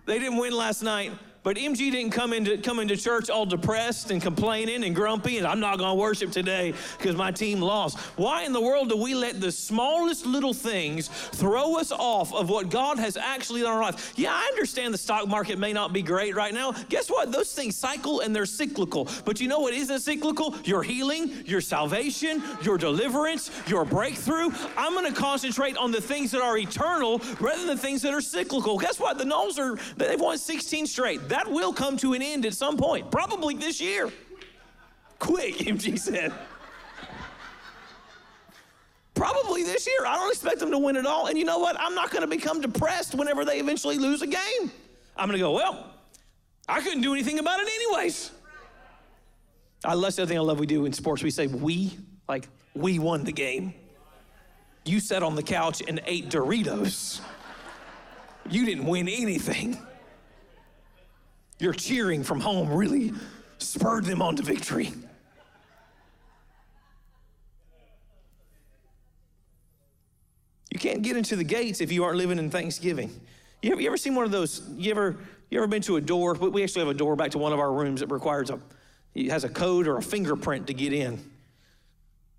They 0.05 0.19
didn't 0.19 0.37
win 0.37 0.53
last 0.53 0.81
night, 0.81 1.11
but 1.43 1.57
MG 1.57 1.91
didn't 1.91 2.11
come 2.11 2.33
into, 2.33 2.57
come 2.57 2.79
into 2.79 2.95
church 2.95 3.29
all 3.29 3.45
depressed 3.45 4.11
and 4.11 4.21
complaining 4.21 4.83
and 4.83 4.95
grumpy, 4.95 5.39
and 5.39 5.47
I'm 5.47 5.59
not 5.59 5.79
going 5.79 5.89
to 5.89 5.95
worship 5.95 6.31
today 6.31 6.73
because 6.97 7.15
my 7.15 7.31
team 7.31 7.61
lost. 7.61 7.97
Why 8.15 8.43
in 8.43 8.53
the 8.53 8.61
world 8.61 8.89
do 8.89 8.97
we 8.97 9.15
let 9.15 9.41
the 9.41 9.51
smallest 9.51 10.25
little 10.25 10.53
things 10.53 11.07
throw 11.07 11.77
us 11.77 11.91
off 11.91 12.31
of 12.33 12.49
what 12.49 12.69
God 12.69 12.99
has 12.99 13.17
actually 13.17 13.61
done 13.61 13.71
in 13.71 13.77
our 13.77 13.83
life? 13.83 14.13
Yeah, 14.15 14.33
I 14.33 14.45
understand 14.51 14.93
the 14.93 14.99
stock 14.99 15.27
market 15.27 15.57
may 15.57 15.73
not 15.73 15.93
be 15.93 16.03
great 16.03 16.35
right 16.35 16.53
now. 16.53 16.73
Guess 16.89 17.09
what? 17.09 17.31
Those 17.31 17.51
things 17.53 17.75
cycle 17.75 18.19
and 18.19 18.35
they're 18.35 18.45
cyclical. 18.45 19.07
But 19.25 19.41
you 19.41 19.47
know 19.47 19.61
what 19.61 19.73
isn't 19.73 20.01
cyclical? 20.01 20.55
Your 20.63 20.83
healing, 20.83 21.31
your 21.45 21.61
salvation, 21.61 22.43
your 22.61 22.77
deliverance, 22.77 23.49
your 23.67 23.83
breakthrough. 23.83 24.51
I'm 24.77 24.93
going 24.93 25.11
to 25.11 25.19
concentrate 25.19 25.75
on 25.77 25.91
the 25.91 26.01
things 26.01 26.29
that 26.31 26.41
are 26.41 26.57
eternal 26.57 27.19
rather 27.39 27.65
than 27.65 27.75
the 27.75 27.81
things 27.81 28.03
that 28.03 28.13
are 28.13 28.21
cyclical. 28.21 28.77
Guess 28.77 28.99
what? 28.99 29.17
The 29.17 29.23
Noles 29.23 29.57
are, 29.57 29.79
they've 29.97 30.19
won 30.19 30.37
16 30.37 30.85
straight 30.85 31.30
that 31.31 31.49
will 31.49 31.71
come 31.71 31.95
to 31.95 32.11
an 32.11 32.21
end 32.21 32.45
at 32.45 32.53
some 32.53 32.75
point, 32.75 33.09
probably 33.09 33.55
this 33.55 33.79
year. 33.79 34.11
Quick, 35.17 35.55
MG 35.59 35.97
said. 35.97 36.33
Probably 39.13 39.63
this 39.63 39.87
year. 39.87 40.05
I 40.05 40.15
don't 40.15 40.29
expect 40.29 40.59
them 40.59 40.71
to 40.71 40.77
win 40.77 40.97
it 40.97 41.05
all. 41.05 41.27
And 41.27 41.37
you 41.37 41.45
know 41.45 41.59
what? 41.59 41.79
I'm 41.79 41.95
not 41.95 42.11
going 42.11 42.21
to 42.21 42.27
become 42.27 42.59
depressed 42.59 43.15
whenever 43.15 43.45
they 43.45 43.59
eventually 43.59 43.97
lose 43.97 44.21
a 44.21 44.27
game. 44.27 44.71
I'm 45.15 45.29
going 45.29 45.37
to 45.37 45.43
go, 45.43 45.53
well, 45.53 45.93
I 46.67 46.81
couldn't 46.81 47.01
do 47.01 47.13
anything 47.13 47.39
about 47.39 47.61
it 47.61 47.67
anyways. 47.67 48.31
I, 49.85 49.95
that's 49.95 50.17
the 50.17 50.23
other 50.23 50.29
thing 50.29 50.37
I 50.37 50.41
love 50.41 50.59
we 50.59 50.65
do 50.65 50.85
in 50.85 50.91
sports. 50.91 51.23
We 51.23 51.31
say 51.31 51.47
we, 51.47 51.97
like 52.27 52.49
we 52.73 52.99
won 52.99 53.23
the 53.23 53.31
game. 53.31 53.73
You 54.83 54.99
sat 54.99 55.23
on 55.23 55.35
the 55.35 55.43
couch 55.43 55.81
and 55.87 56.01
ate 56.05 56.29
Doritos. 56.29 57.21
You 58.49 58.65
didn't 58.65 58.85
win 58.85 59.07
anything 59.07 59.77
your 61.61 61.73
cheering 61.73 62.23
from 62.23 62.39
home 62.39 62.73
really 62.73 63.13
spurred 63.59 64.05
them 64.05 64.21
on 64.21 64.35
to 64.35 64.43
victory. 64.43 64.91
You 70.71 70.79
can't 70.79 71.03
get 71.03 71.15
into 71.15 71.35
the 71.35 71.43
gates 71.43 71.81
if 71.81 71.91
you 71.91 72.03
aren't 72.03 72.17
living 72.17 72.39
in 72.39 72.49
Thanksgiving. 72.49 73.11
You 73.61 73.73
ever, 73.73 73.81
you 73.81 73.87
ever 73.87 73.97
seen 73.97 74.15
one 74.15 74.25
of 74.25 74.31
those? 74.31 74.67
You 74.75 74.91
ever 74.91 75.17
you 75.51 75.57
ever 75.59 75.67
been 75.67 75.81
to 75.83 75.97
a 75.97 76.01
door? 76.01 76.33
We 76.33 76.63
actually 76.63 76.85
have 76.85 76.95
a 76.95 76.97
door 76.97 77.15
back 77.15 77.31
to 77.31 77.37
one 77.37 77.53
of 77.53 77.59
our 77.59 77.71
rooms 77.71 77.99
that 77.99 78.07
requires 78.07 78.49
a 78.49 78.59
it 79.13 79.29
has 79.29 79.43
a 79.43 79.49
code 79.49 79.87
or 79.87 79.97
a 79.97 80.01
fingerprint 80.01 80.67
to 80.67 80.73
get 80.73 80.93
in. 80.93 81.23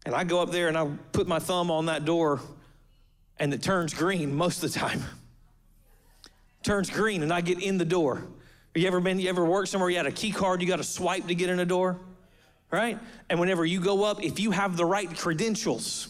And 0.05 0.15
I 0.15 0.25
go 0.25 0.41
up 0.41 0.51
there 0.51 0.69
and 0.69 0.77
I 0.77 0.89
put 1.13 1.29
my 1.29 1.39
thumb 1.39 1.71
on 1.71 1.87
that 1.87 2.05
door 2.05 2.41
and 3.39 3.55
it 3.55 3.63
turns 3.63 3.95
green 3.95 4.35
most 4.35 4.65
of 4.65 4.73
the 4.73 4.79
time. 4.79 5.05
turns 6.65 6.91
green 6.91 7.23
and 7.23 7.33
I 7.33 7.43
get 7.43 7.63
in 7.63 7.79
the 7.79 7.85
door. 7.85 8.27
You 8.75 8.87
ever 8.87 9.01
been, 9.01 9.19
you 9.19 9.29
ever 9.29 9.45
worked 9.45 9.69
somewhere 9.69 9.91
you 9.91 9.99
had 9.99 10.07
a 10.07 10.13
key 10.13 10.33
card 10.33 10.63
you 10.63 10.69
got 10.69 10.77
to 10.77 10.85
swipe 10.85 11.27
to 11.27 11.35
get 11.35 11.51
in 11.51 11.61
a 11.61 11.67
door? 11.67 11.99
Right? 12.71 12.99
And 13.29 13.39
whenever 13.39 13.67
you 13.67 13.81
go 13.81 14.05
up, 14.05 14.25
if 14.25 14.41
you 14.41 14.51
have 14.51 14.79
the 14.79 14.87
right 14.87 15.15
credentials, 15.15 16.09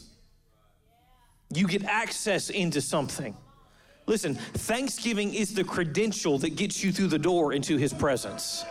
you 1.52 1.66
get 1.66 1.85
access 1.85 2.50
into 2.50 2.81
something. 2.81 3.37
Listen, 4.07 4.35
Thanksgiving 4.35 5.35
is 5.35 5.54
the 5.54 5.64
credential 5.64 6.38
that 6.38 6.57
gets 6.57 6.83
you 6.83 6.92
through 6.92 7.09
the 7.09 7.19
door 7.19 7.52
into 7.52 7.76
His 7.76 7.92
presence. 7.92 8.64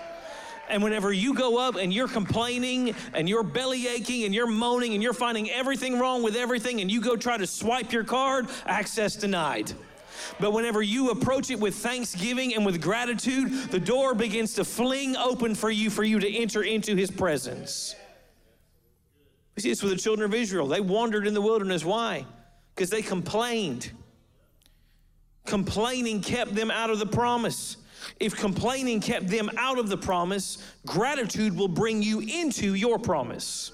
And 0.69 0.81
whenever 0.81 1.11
you 1.11 1.33
go 1.33 1.57
up 1.57 1.75
and 1.75 1.93
you're 1.93 2.07
complaining 2.07 2.95
and 3.13 3.27
you're 3.27 3.43
belly 3.43 3.87
aching 3.87 4.23
and 4.23 4.33
you're 4.33 4.47
moaning 4.47 4.93
and 4.93 5.03
you're 5.03 5.11
finding 5.11 5.51
everything 5.51 5.99
wrong 5.99 6.23
with 6.23 6.37
everything 6.37 6.79
and 6.79 6.89
you 6.89 7.01
go 7.01 7.17
try 7.17 7.35
to 7.35 7.45
swipe 7.45 7.91
your 7.91 8.05
card, 8.05 8.47
access 8.65 9.17
denied. 9.17 9.73
But 10.39 10.53
whenever 10.53 10.81
you 10.81 11.09
approach 11.09 11.49
it 11.49 11.59
with 11.59 11.75
thanksgiving 11.75 12.55
and 12.55 12.65
with 12.65 12.81
gratitude, 12.81 13.51
the 13.71 13.79
door 13.79 14.15
begins 14.15 14.53
to 14.55 14.65
fling 14.65 15.15
open 15.15 15.55
for 15.55 15.69
you 15.69 15.89
for 15.89 16.03
you 16.03 16.19
to 16.19 16.35
enter 16.35 16.63
into 16.63 16.95
his 16.95 17.11
presence. 17.11 17.95
We 19.55 19.61
see 19.61 19.69
this 19.69 19.83
with 19.83 19.91
the 19.91 19.99
children 19.99 20.25
of 20.31 20.33
Israel. 20.33 20.67
They 20.67 20.81
wandered 20.81 21.27
in 21.27 21.33
the 21.33 21.41
wilderness. 21.41 21.83
Why? 21.83 22.25
Because 22.73 22.89
they 22.89 23.01
complained. 23.01 23.91
Complaining 25.45 26.21
kept 26.21 26.55
them 26.55 26.71
out 26.71 26.89
of 26.89 26.99
the 26.99 27.05
promise. 27.05 27.77
If 28.19 28.35
complaining 28.35 29.01
kept 29.01 29.27
them 29.27 29.51
out 29.57 29.77
of 29.77 29.89
the 29.89 29.97
promise, 29.97 30.57
gratitude 30.85 31.55
will 31.55 31.67
bring 31.67 32.01
you 32.01 32.19
into 32.19 32.73
your 32.73 32.97
promise. 32.97 33.71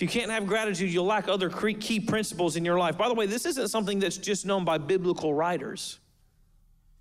If 0.00 0.04
you 0.04 0.20
can't 0.20 0.30
have 0.30 0.46
gratitude, 0.46 0.90
you'll 0.90 1.04
lack 1.04 1.28
other 1.28 1.50
key 1.50 2.00
principles 2.00 2.56
in 2.56 2.64
your 2.64 2.78
life. 2.78 2.96
By 2.96 3.08
the 3.08 3.12
way, 3.12 3.26
this 3.26 3.44
isn't 3.44 3.68
something 3.68 3.98
that's 3.98 4.16
just 4.16 4.46
known 4.46 4.64
by 4.64 4.78
biblical 4.78 5.34
writers. 5.34 5.98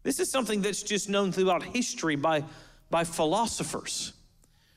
This 0.04 0.20
is 0.20 0.30
something 0.30 0.62
that's 0.62 0.84
just 0.84 1.08
known 1.08 1.32
throughout 1.32 1.64
history 1.64 2.18
by, 2.18 2.44
by 2.90 3.06
philosophers. 3.06 4.12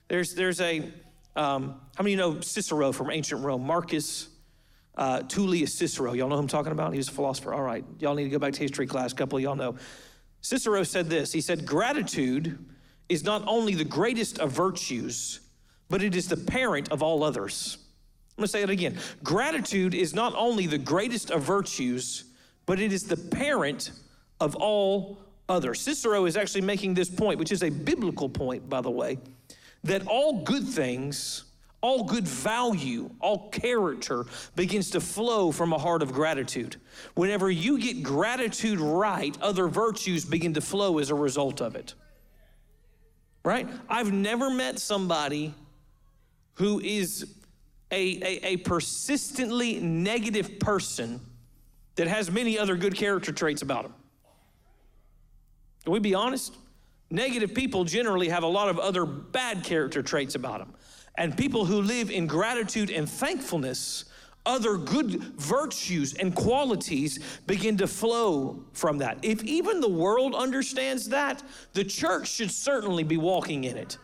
There's, 0.07 0.37
there's 0.37 0.61
a, 0.61 0.93
um, 1.35 1.81
how 1.97 2.05
many 2.05 2.13
you 2.13 2.17
know 2.17 2.41
Cicero 2.41 2.93
from 2.93 3.11
ancient 3.11 3.43
Rome? 3.43 3.67
Marcus 3.67 4.29
uh, 4.95 5.23
Tullius 5.23 5.75
Cicero. 5.75 6.13
Y'all 6.13 6.29
know 6.29 6.37
who 6.37 6.43
I'm 6.43 6.47
talking 6.47 6.71
about? 6.71 6.95
He's 6.95 7.09
a 7.09 7.13
philosopher. 7.13 7.53
All 7.53 7.63
right. 7.63 7.85
Y'all 7.99 8.15
need 8.15 8.23
to 8.23 8.31
go 8.31 8.39
back 8.39 8.53
to 8.53 8.61
history 8.61 8.87
class. 8.87 9.11
A 9.11 9.17
couple 9.17 9.39
of 9.39 9.43
y'all 9.43 9.57
know. 9.57 9.75
Cicero 10.43 10.85
said 10.85 11.11
this 11.11 11.33
He 11.33 11.41
said, 11.41 11.67
Gratitude 11.67 12.57
is 13.09 13.25
not 13.25 13.43
only 13.49 13.75
the 13.75 13.85
greatest 13.85 14.39
of 14.39 14.53
virtues, 14.53 15.41
but 15.89 16.05
it 16.05 16.15
is 16.15 16.29
the 16.29 16.37
parent 16.37 16.93
of 16.93 17.03
all 17.03 17.25
others. 17.25 17.79
I'm 18.43 18.49
to 18.49 18.51
say 18.51 18.63
it 18.63 18.71
again. 18.71 18.99
Gratitude 19.23 19.95
is 19.95 20.15
not 20.15 20.35
only 20.37 20.67
the 20.67 20.77
greatest 20.77 21.31
of 21.31 21.43
virtues, 21.43 22.25
but 22.67 22.81
it 22.81 22.93
is 22.93 23.05
the 23.05 23.17
parent 23.17 23.93
of 24.41 24.57
all 24.57 25.19
others. 25.49 25.81
Cicero 25.81 26.25
is 26.25 26.37
actually 26.37 26.63
making 26.63 26.95
this 26.95 27.09
point, 27.09 27.39
which 27.39 27.53
is 27.53 27.63
a 27.63 27.71
biblical 27.71 28.29
point, 28.29 28.69
by 28.69 28.81
the 28.81 28.91
way, 28.91 29.19
that 29.85 30.09
all 30.09 30.43
good 30.43 30.65
things, 30.65 31.45
all 31.83 32.03
good 32.03 32.27
value, 32.27 33.11
all 33.21 33.49
character 33.51 34.25
begins 34.57 34.91
to 34.91 35.01
flow 35.01 35.53
from 35.53 35.73
a 35.73 35.79
heart 35.79 36.03
of 36.03 36.13
gratitude. 36.13 36.75
Whenever 37.15 37.49
you 37.49 37.79
get 37.79 38.03
gratitude 38.03 38.81
right, 38.81 39.41
other 39.41 39.69
virtues 39.69 40.25
begin 40.25 40.53
to 40.55 40.61
flow 40.61 40.99
as 40.99 41.11
a 41.11 41.15
result 41.15 41.61
of 41.61 41.77
it. 41.77 41.95
Right? 43.45 43.69
I've 43.89 44.13
never 44.13 44.51
met 44.51 44.81
somebody 44.81 45.55
who 46.55 46.81
is 46.81 47.37
a, 47.93 48.19
a, 48.23 48.47
a 48.55 48.57
persistently 48.57 49.79
negative 49.79 50.59
person 50.59 51.21
that 51.95 52.09
has 52.09 52.31
many 52.31 52.59
other 52.59 52.75
good 52.75 52.97
character 52.97 53.33
traits 53.33 53.63
about 53.63 53.85
him. 53.85 53.95
Can 55.85 55.93
we 55.93 55.99
be 56.01 56.15
honest? 56.15 56.57
Negative 57.11 57.55
people 57.55 57.85
generally 57.85 58.31
have 58.31 58.43
a 58.43 58.49
lot 58.49 58.69
of 58.69 58.79
other 58.79 59.05
bad 59.05 59.63
character 59.63 60.03
traits 60.03 60.35
about 60.35 60.59
them. 60.59 60.73
And 61.19 61.37
people 61.37 61.67
who 61.67 61.83
live 61.83 62.11
in 62.11 62.27
gratitude 62.27 62.91
and 62.91 63.09
thankfulness 63.09 64.07
other 64.45 64.77
good 64.77 65.23
virtues 65.39 66.15
and 66.15 66.35
qualities 66.35 67.21
begin 67.47 67.77
to 67.77 67.87
flow 67.87 68.65
from 68.73 68.99
that. 68.99 69.19
If 69.23 69.45
even 69.45 69.81
the 69.81 69.89
world 69.89 70.35
understands 70.35 71.11
that, 71.11 71.43
the 71.75 71.85
church 71.85 72.29
should 72.29 72.51
certainly 72.51 73.05
be 73.05 73.17
walking 73.17 73.65
in 73.65 73.77
it. 73.77 73.99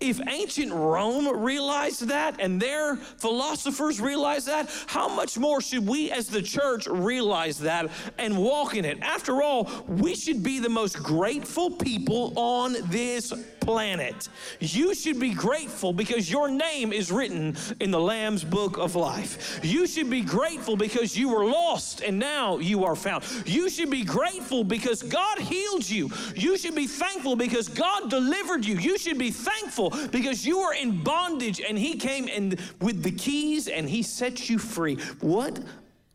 If 0.00 0.18
ancient 0.26 0.72
Rome 0.72 1.28
realized 1.28 2.08
that 2.08 2.40
and 2.40 2.60
their 2.60 2.96
philosophers 2.96 4.00
realized 4.00 4.48
that, 4.48 4.70
how 4.86 5.08
much 5.08 5.36
more 5.36 5.60
should 5.60 5.86
we 5.86 6.10
as 6.10 6.26
the 6.28 6.40
church 6.40 6.86
realize 6.86 7.58
that 7.58 7.90
and 8.16 8.38
walk 8.38 8.74
in 8.74 8.86
it? 8.86 8.98
After 9.02 9.42
all, 9.42 9.70
we 9.86 10.14
should 10.14 10.42
be 10.42 10.58
the 10.58 10.70
most 10.70 10.96
grateful 11.02 11.70
people 11.70 12.32
on 12.36 12.76
this 12.88 13.30
planet. 13.60 14.30
You 14.58 14.94
should 14.94 15.20
be 15.20 15.34
grateful 15.34 15.92
because 15.92 16.30
your 16.30 16.48
name 16.48 16.94
is 16.94 17.12
written 17.12 17.56
in 17.78 17.90
the 17.90 18.00
Lamb's 18.00 18.42
book 18.42 18.78
of 18.78 18.96
life. 18.96 19.60
You 19.62 19.86
should 19.86 20.08
be 20.08 20.22
grateful 20.22 20.76
because 20.76 21.14
you 21.16 21.28
were 21.28 21.44
lost 21.44 22.00
and 22.00 22.18
now 22.18 22.56
you 22.56 22.84
are 22.84 22.96
found. 22.96 23.24
You 23.44 23.68
should 23.68 23.90
be 23.90 24.02
grateful 24.02 24.64
because 24.64 25.02
God 25.02 25.38
healed 25.38 25.88
you. 25.88 26.10
You 26.34 26.56
should 26.56 26.74
be 26.74 26.86
thankful 26.86 27.36
because 27.36 27.68
God 27.68 28.08
delivered 28.08 28.64
you. 28.64 28.78
You 28.78 28.96
should 28.96 29.18
be 29.18 29.30
thankful 29.30 29.89
because 30.10 30.46
you 30.46 30.60
were 30.60 30.74
in 30.74 31.02
bondage 31.02 31.60
and 31.60 31.78
He 31.78 31.96
came 31.96 32.28
and 32.28 32.60
with 32.80 33.02
the 33.02 33.12
keys 33.12 33.68
and 33.68 33.88
He 33.88 34.02
set 34.02 34.48
you 34.48 34.58
free. 34.58 34.96
What 35.20 35.58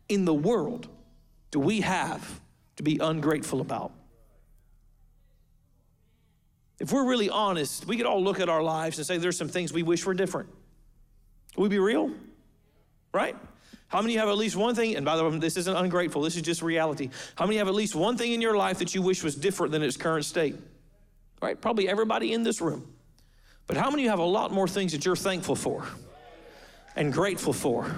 in 0.10 0.26
the 0.26 0.34
world 0.34 0.88
do 1.52 1.60
we 1.60 1.82
have 1.82 2.42
to 2.78 2.84
be 2.84 3.00
ungrateful 3.00 3.62
about? 3.62 3.92
If 6.80 6.92
we're 6.92 7.08
really 7.08 7.30
honest, 7.30 7.88
we 7.88 7.96
could 7.98 8.06
all 8.06 8.22
look 8.22 8.40
at 8.40 8.50
our 8.50 8.62
lives 8.62 8.98
and 8.98 9.08
say 9.08 9.18
there's 9.18 9.38
some 9.38 9.48
things 9.48 9.72
we 9.72 9.84
wish 9.84 10.06
were 10.06 10.14
different. 10.14 10.50
Can 11.54 11.64
we 11.64 11.70
be 11.70 11.80
real? 11.80 12.12
Right? 13.14 13.36
How 13.88 14.02
many 14.02 14.16
have 14.16 14.28
at 14.28 14.38
least 14.38 14.56
one 14.56 14.76
thing? 14.76 14.96
And 14.96 15.06
by 15.06 15.16
the 15.16 15.28
way, 15.28 15.38
this 15.38 15.56
isn't 15.58 15.76
ungrateful, 15.76 16.22
this 16.22 16.36
is 16.36 16.42
just 16.42 16.62
reality. 16.62 17.10
How 17.36 17.46
many 17.46 17.58
have 17.58 17.68
at 17.68 17.76
least 17.76 17.96
one 17.96 18.18
thing 18.18 18.34
in 18.34 18.42
your 18.42 18.58
life 18.58 18.80
that 18.80 18.94
you 18.94 19.02
wish 19.02 19.24
was 19.24 19.36
different 19.36 19.72
than 19.72 19.84
its 19.84 19.96
current 19.96 20.26
state? 20.26 20.56
Right? 21.42 21.60
Probably 21.60 21.88
everybody 21.88 22.34
in 22.34 22.44
this 22.44 22.60
room. 22.60 22.95
But 23.68 23.78
how 23.78 23.90
many 23.90 24.06
have 24.06 24.20
a 24.20 24.24
lot 24.26 24.52
more 24.52 24.68
things 24.68 24.92
that 24.92 25.06
you're 25.06 25.16
thankful 25.16 25.56
for 25.56 25.86
and 26.96 27.12
grateful 27.12 27.54
for? 27.54 27.92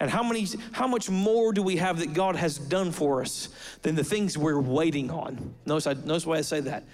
And 0.00 0.08
how 0.08 0.22
many 0.22 0.46
how 0.72 0.86
much 0.86 1.10
more 1.10 1.52
do 1.52 1.62
we 1.62 1.76
have 1.76 1.98
that 1.98 2.14
God 2.14 2.36
has 2.36 2.56
done 2.56 2.92
for 2.92 3.20
us 3.20 3.48
than 3.82 3.96
the 3.96 4.04
things 4.04 4.38
we're 4.38 4.60
waiting 4.60 5.10
on? 5.10 5.54
Notice 5.66 5.88
I 5.88 5.94
notice 5.94 6.24
why 6.24 6.36
I 6.36 6.42
say 6.42 6.60
that. 6.60 6.84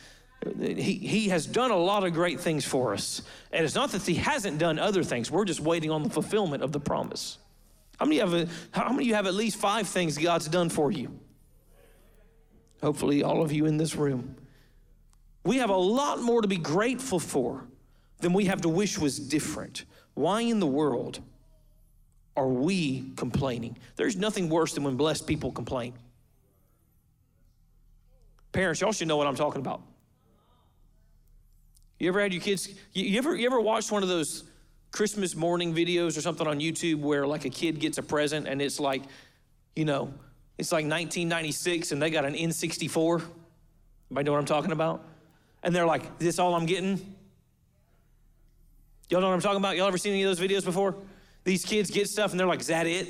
He, 0.58 0.94
he 0.98 1.28
has 1.28 1.46
done 1.46 1.70
a 1.70 1.76
lot 1.76 2.04
of 2.04 2.12
great 2.12 2.38
things 2.38 2.66
for 2.66 2.92
us. 2.92 3.22
And 3.50 3.64
it's 3.64 3.74
not 3.74 3.92
that 3.92 4.02
he 4.02 4.14
hasn't 4.14 4.58
done 4.58 4.78
other 4.78 5.02
things. 5.02 5.30
We're 5.30 5.46
just 5.46 5.60
waiting 5.60 5.90
on 5.90 6.02
the 6.02 6.10
fulfillment 6.10 6.62
of 6.62 6.70
the 6.70 6.80
promise. 6.80 7.38
How 7.98 8.04
many, 8.04 8.18
have 8.18 8.34
a, 8.34 8.48
how 8.72 8.90
many 8.90 9.04
of 9.04 9.08
you 9.08 9.14
have 9.14 9.26
at 9.26 9.32
least 9.32 9.56
five 9.56 9.88
things 9.88 10.18
God's 10.18 10.48
done 10.48 10.68
for 10.68 10.90
you? 10.90 11.18
Hopefully, 12.82 13.22
all 13.22 13.40
of 13.40 13.52
you 13.52 13.64
in 13.64 13.78
this 13.78 13.96
room. 13.96 14.36
We 15.44 15.58
have 15.58 15.70
a 15.70 15.76
lot 15.76 16.20
more 16.20 16.42
to 16.42 16.48
be 16.48 16.56
grateful 16.56 17.18
for 17.18 17.66
than 18.20 18.32
we 18.32 18.46
have 18.46 18.62
to 18.62 18.68
wish 18.68 18.98
was 18.98 19.18
different. 19.18 19.84
Why 20.14 20.42
in 20.42 20.60
the 20.60 20.66
world 20.66 21.20
are 22.36 22.48
we 22.48 23.12
complaining? 23.16 23.76
There's 23.96 24.16
nothing 24.16 24.48
worse 24.48 24.74
than 24.74 24.84
when 24.84 24.96
blessed 24.96 25.26
people 25.26 25.52
complain. 25.52 25.94
Parents, 28.52 28.80
y'all 28.80 28.92
should 28.92 29.08
know 29.08 29.16
what 29.16 29.26
I'm 29.26 29.34
talking 29.34 29.60
about. 29.60 29.82
You 31.98 32.08
ever 32.08 32.20
had 32.20 32.32
your 32.32 32.42
kids, 32.42 32.68
you 32.92 33.18
ever, 33.18 33.34
you 33.34 33.46
ever 33.46 33.60
watched 33.60 33.90
one 33.90 34.02
of 34.02 34.08
those 34.08 34.44
Christmas 34.90 35.34
morning 35.34 35.74
videos 35.74 36.16
or 36.16 36.20
something 36.20 36.46
on 36.46 36.60
YouTube 36.60 37.00
where 37.00 37.26
like 37.26 37.44
a 37.44 37.50
kid 37.50 37.80
gets 37.80 37.98
a 37.98 38.02
present 38.02 38.46
and 38.46 38.62
it's 38.62 38.78
like, 38.78 39.02
you 39.74 39.84
know, 39.84 40.12
it's 40.56 40.70
like 40.70 40.84
1996 40.84 41.92
and 41.92 42.00
they 42.00 42.10
got 42.10 42.24
an 42.24 42.34
N64? 42.34 43.22
Anybody 44.10 44.24
know 44.24 44.32
what 44.32 44.38
I'm 44.38 44.44
talking 44.44 44.72
about? 44.72 45.04
And 45.62 45.74
they're 45.74 45.86
like, 45.86 46.18
this 46.18 46.38
all 46.38 46.54
I'm 46.54 46.66
getting? 46.66 47.16
Y'all 49.10 49.20
know 49.20 49.28
what 49.28 49.34
I'm 49.34 49.40
talking 49.40 49.58
about? 49.58 49.76
Y'all 49.76 49.86
ever 49.86 49.98
seen 49.98 50.12
any 50.12 50.22
of 50.22 50.36
those 50.36 50.46
videos 50.46 50.64
before? 50.64 50.94
These 51.44 51.64
kids 51.64 51.90
get 51.90 52.08
stuff 52.08 52.30
and 52.30 52.40
they're 52.40 52.46
like, 52.46 52.60
is 52.60 52.68
that 52.68 52.86
it? 52.86 53.08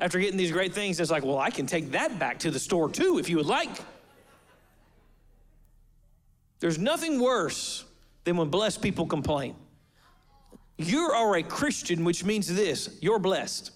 After 0.00 0.18
getting 0.18 0.36
these 0.36 0.52
great 0.52 0.72
things, 0.72 1.00
it's 1.00 1.10
like, 1.10 1.24
well, 1.24 1.38
I 1.38 1.50
can 1.50 1.66
take 1.66 1.90
that 1.90 2.18
back 2.18 2.38
to 2.40 2.50
the 2.50 2.58
store 2.58 2.88
too 2.88 3.18
if 3.18 3.28
you 3.28 3.36
would 3.36 3.46
like. 3.46 3.70
There's 6.60 6.78
nothing 6.78 7.20
worse 7.20 7.84
than 8.24 8.36
when 8.36 8.48
blessed 8.48 8.82
people 8.82 9.06
complain. 9.06 9.54
You 10.76 11.00
are 11.00 11.36
a 11.36 11.42
Christian, 11.42 12.04
which 12.04 12.24
means 12.24 12.52
this 12.52 12.98
you're 13.00 13.18
blessed. 13.18 13.72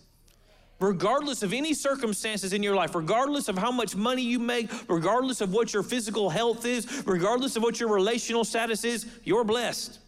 Regardless 0.79 1.45
of 1.45 1.53
any 1.53 1.75
circumstances 1.75 2.53
in 2.53 2.63
your 2.63 2.75
life, 2.75 2.97
regardless 2.97 3.49
of 3.49 3.57
how 3.57 3.71
much 3.71 3.95
money 3.95 4.23
you 4.23 4.41
make, 4.41 4.69
regardless 4.89 5.41
of 5.41 5.53
what 5.53 5.73
your 5.73 5.85
physical 5.85 6.29
health 6.29 6.65
is, 6.67 7.05
regardless 7.07 7.55
of 7.55 7.63
what 7.63 7.79
your 7.79 7.89
relational 7.89 8.43
status 8.43 8.83
is, 8.85 9.07
you're 9.23 9.45
blessed. 9.45 10.01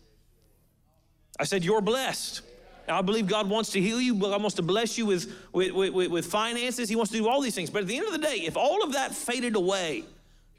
I 1.38 1.44
said, 1.44 1.64
You're 1.64 1.80
blessed. 1.80 2.42
I 2.86 3.00
believe 3.00 3.26
God 3.26 3.48
wants 3.48 3.70
to 3.70 3.80
heal 3.80 4.00
you. 4.00 4.14
God 4.14 4.42
wants 4.42 4.56
to 4.56 4.62
bless 4.62 4.98
you 4.98 5.06
with, 5.06 5.32
with, 5.52 5.72
with, 5.72 6.10
with, 6.10 6.26
finances. 6.26 6.88
He 6.88 6.96
wants 6.96 7.10
to 7.12 7.18
do 7.18 7.26
all 7.26 7.40
these 7.40 7.54
things. 7.54 7.70
But 7.70 7.82
at 7.82 7.88
the 7.88 7.96
end 7.96 8.06
of 8.06 8.12
the 8.12 8.18
day, 8.18 8.42
if 8.44 8.58
all 8.58 8.82
of 8.82 8.92
that 8.92 9.14
faded 9.14 9.56
away, 9.56 10.04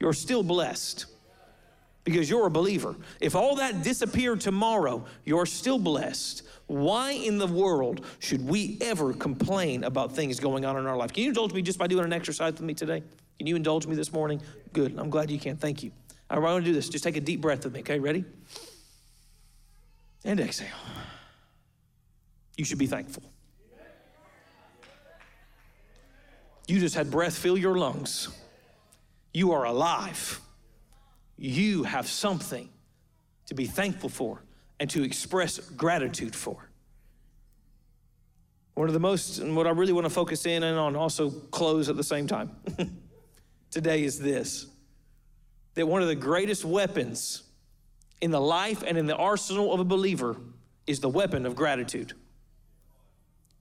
you're 0.00 0.12
still 0.12 0.42
blessed 0.42 1.06
because 2.02 2.28
you're 2.28 2.46
a 2.46 2.50
believer. 2.50 2.96
If 3.20 3.36
all 3.36 3.56
that 3.56 3.82
disappeared 3.82 4.40
tomorrow, 4.40 5.04
you're 5.24 5.46
still 5.46 5.78
blessed. 5.78 6.42
Why 6.66 7.12
in 7.12 7.38
the 7.38 7.46
world 7.46 8.04
should 8.18 8.46
we 8.46 8.78
ever 8.80 9.12
complain 9.12 9.84
about 9.84 10.12
things 10.12 10.40
going 10.40 10.64
on 10.64 10.76
in 10.76 10.86
our 10.86 10.96
life? 10.96 11.12
Can 11.12 11.22
you 11.22 11.28
indulge 11.28 11.52
me 11.52 11.62
just 11.62 11.78
by 11.78 11.86
doing 11.86 12.04
an 12.04 12.12
exercise 12.12 12.54
with 12.54 12.62
me 12.62 12.74
today? 12.74 13.02
Can 13.38 13.46
you 13.46 13.54
indulge 13.54 13.86
me 13.86 13.94
this 13.94 14.12
morning? 14.12 14.40
Good. 14.72 14.98
I'm 14.98 15.10
glad 15.10 15.30
you 15.30 15.38
can. 15.38 15.56
Thank 15.56 15.82
you. 15.82 15.92
All 16.28 16.40
right, 16.40 16.48
I 16.48 16.52
want 16.54 16.64
to 16.64 16.70
do 16.70 16.74
this. 16.74 16.88
Just 16.88 17.04
take 17.04 17.16
a 17.16 17.20
deep 17.20 17.40
breath 17.40 17.64
with 17.64 17.72
me. 17.72 17.80
Okay, 17.80 18.00
ready? 18.00 18.24
And 20.26 20.40
exhale. 20.40 20.68
You 22.56 22.64
should 22.64 22.78
be 22.78 22.88
thankful. 22.88 23.22
You 26.66 26.80
just 26.80 26.96
had 26.96 27.10
breath 27.10 27.38
fill 27.38 27.56
your 27.56 27.78
lungs. 27.78 28.28
You 29.32 29.52
are 29.52 29.64
alive. 29.64 30.40
You 31.38 31.84
have 31.84 32.08
something 32.08 32.68
to 33.46 33.54
be 33.54 33.66
thankful 33.66 34.08
for 34.08 34.42
and 34.80 34.90
to 34.90 35.04
express 35.04 35.58
gratitude 35.58 36.34
for. 36.34 36.68
One 38.74 38.88
of 38.88 38.94
the 38.94 39.00
most, 39.00 39.38
and 39.38 39.56
what 39.56 39.66
I 39.66 39.70
really 39.70 39.92
want 39.92 40.06
to 40.06 40.10
focus 40.10 40.44
in 40.44 40.62
and 40.64 40.76
on, 40.76 40.96
also 40.96 41.30
close 41.30 41.88
at 41.88 41.96
the 41.96 42.04
same 42.04 42.26
time 42.26 42.50
today 43.70 44.02
is 44.02 44.18
this 44.18 44.66
that 45.74 45.86
one 45.86 46.00
of 46.00 46.08
the 46.08 46.14
greatest 46.14 46.64
weapons 46.64 47.45
in 48.20 48.30
the 48.30 48.40
life 48.40 48.82
and 48.86 48.96
in 48.96 49.06
the 49.06 49.16
arsenal 49.16 49.72
of 49.72 49.80
a 49.80 49.84
believer 49.84 50.36
is 50.86 51.00
the 51.00 51.08
weapon 51.08 51.46
of 51.46 51.54
gratitude. 51.54 52.12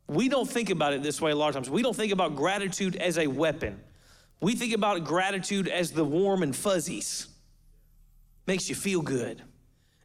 We 0.08 0.30
don't 0.30 0.50
think 0.50 0.70
about 0.70 0.94
it 0.94 1.02
this 1.02 1.20
way 1.20 1.32
a 1.32 1.36
lot 1.36 1.50
of 1.50 1.56
times. 1.56 1.70
We 1.70 1.82
don't 1.82 1.96
think 1.96 2.14
about 2.14 2.36
gratitude 2.36 2.96
as 2.96 3.18
a 3.18 3.28
weapon. 3.28 3.80
We 4.40 4.56
think 4.56 4.74
about 4.74 5.04
gratitude 5.04 5.68
as 5.68 5.92
the 5.92 6.04
warm 6.04 6.44
and 6.44 6.56
fuzzies. 6.56 7.28
Makes 8.46 8.70
you 8.70 8.76
feel 8.76 9.02
good. 9.02 9.42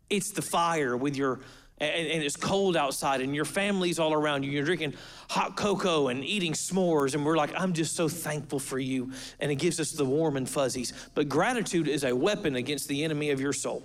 It's 0.09 0.31
the 0.31 0.43
fire 0.43 0.97
with 0.97 1.17
your 1.17 1.41
and, 1.81 2.09
and, 2.09 2.23
it's 2.23 2.37
cold 2.37 2.77
outside 2.77 3.23
and 3.23 3.35
your 3.35 3.47
family's 3.47 3.99
all 3.99 4.13
around 4.13 4.43
you. 4.43 4.51
You're 4.51 4.65
drinking 4.65 4.95
hot 5.31 5.57
cocoa 5.57 6.09
and 6.09 6.23
eating 6.23 6.53
s'mores, 6.53 7.15
and 7.15 7.25
we're 7.25 7.39
like, 7.39 7.53
I'm 7.59 7.73
just 7.73 7.97
so 7.97 8.07
thankful 8.07 8.59
for 8.59 8.79
you. 8.79 9.13
And 9.41 9.51
it 9.51 9.55
gives 9.55 9.81
us 9.81 9.93
the 9.93 10.05
warm 10.05 10.37
and 10.37 10.49
fuzzies. 10.49 10.93
But 11.15 11.31
gratitude 11.31 11.89
is 11.89 12.05
a 12.05 12.15
weapon 12.15 12.57
against 12.57 12.87
the 12.89 13.03
enemy 13.03 13.31
of 13.31 13.41
your 13.41 13.55
soul. 13.55 13.83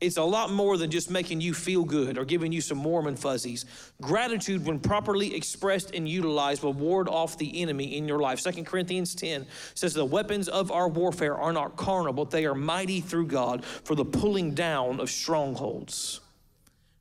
It's 0.00 0.16
a 0.16 0.22
lot 0.22 0.50
more 0.50 0.76
than 0.76 0.90
just 0.90 1.10
making 1.10 1.40
you 1.40 1.54
feel 1.54 1.84
good 1.84 2.18
or 2.18 2.24
giving 2.24 2.50
you 2.50 2.60
some 2.60 2.82
warm 2.82 3.06
and 3.06 3.18
fuzzies. 3.18 3.64
Gratitude, 4.00 4.66
when 4.66 4.80
properly 4.80 5.34
expressed 5.34 5.94
and 5.94 6.08
utilized, 6.08 6.62
will 6.62 6.72
ward 6.72 7.08
off 7.08 7.38
the 7.38 7.62
enemy 7.62 7.96
in 7.96 8.08
your 8.08 8.18
life. 8.18 8.42
2 8.42 8.64
Corinthians 8.64 9.14
10 9.14 9.46
says, 9.74 9.94
The 9.94 10.04
weapons 10.04 10.48
of 10.48 10.72
our 10.72 10.88
warfare 10.88 11.36
are 11.36 11.52
not 11.52 11.76
carnal, 11.76 12.12
but 12.12 12.30
they 12.30 12.44
are 12.44 12.56
mighty 12.56 13.00
through 13.00 13.28
God 13.28 13.64
for 13.64 13.94
the 13.94 14.04
pulling 14.04 14.52
down 14.52 14.98
of 14.98 15.10
strongholds. 15.10 16.20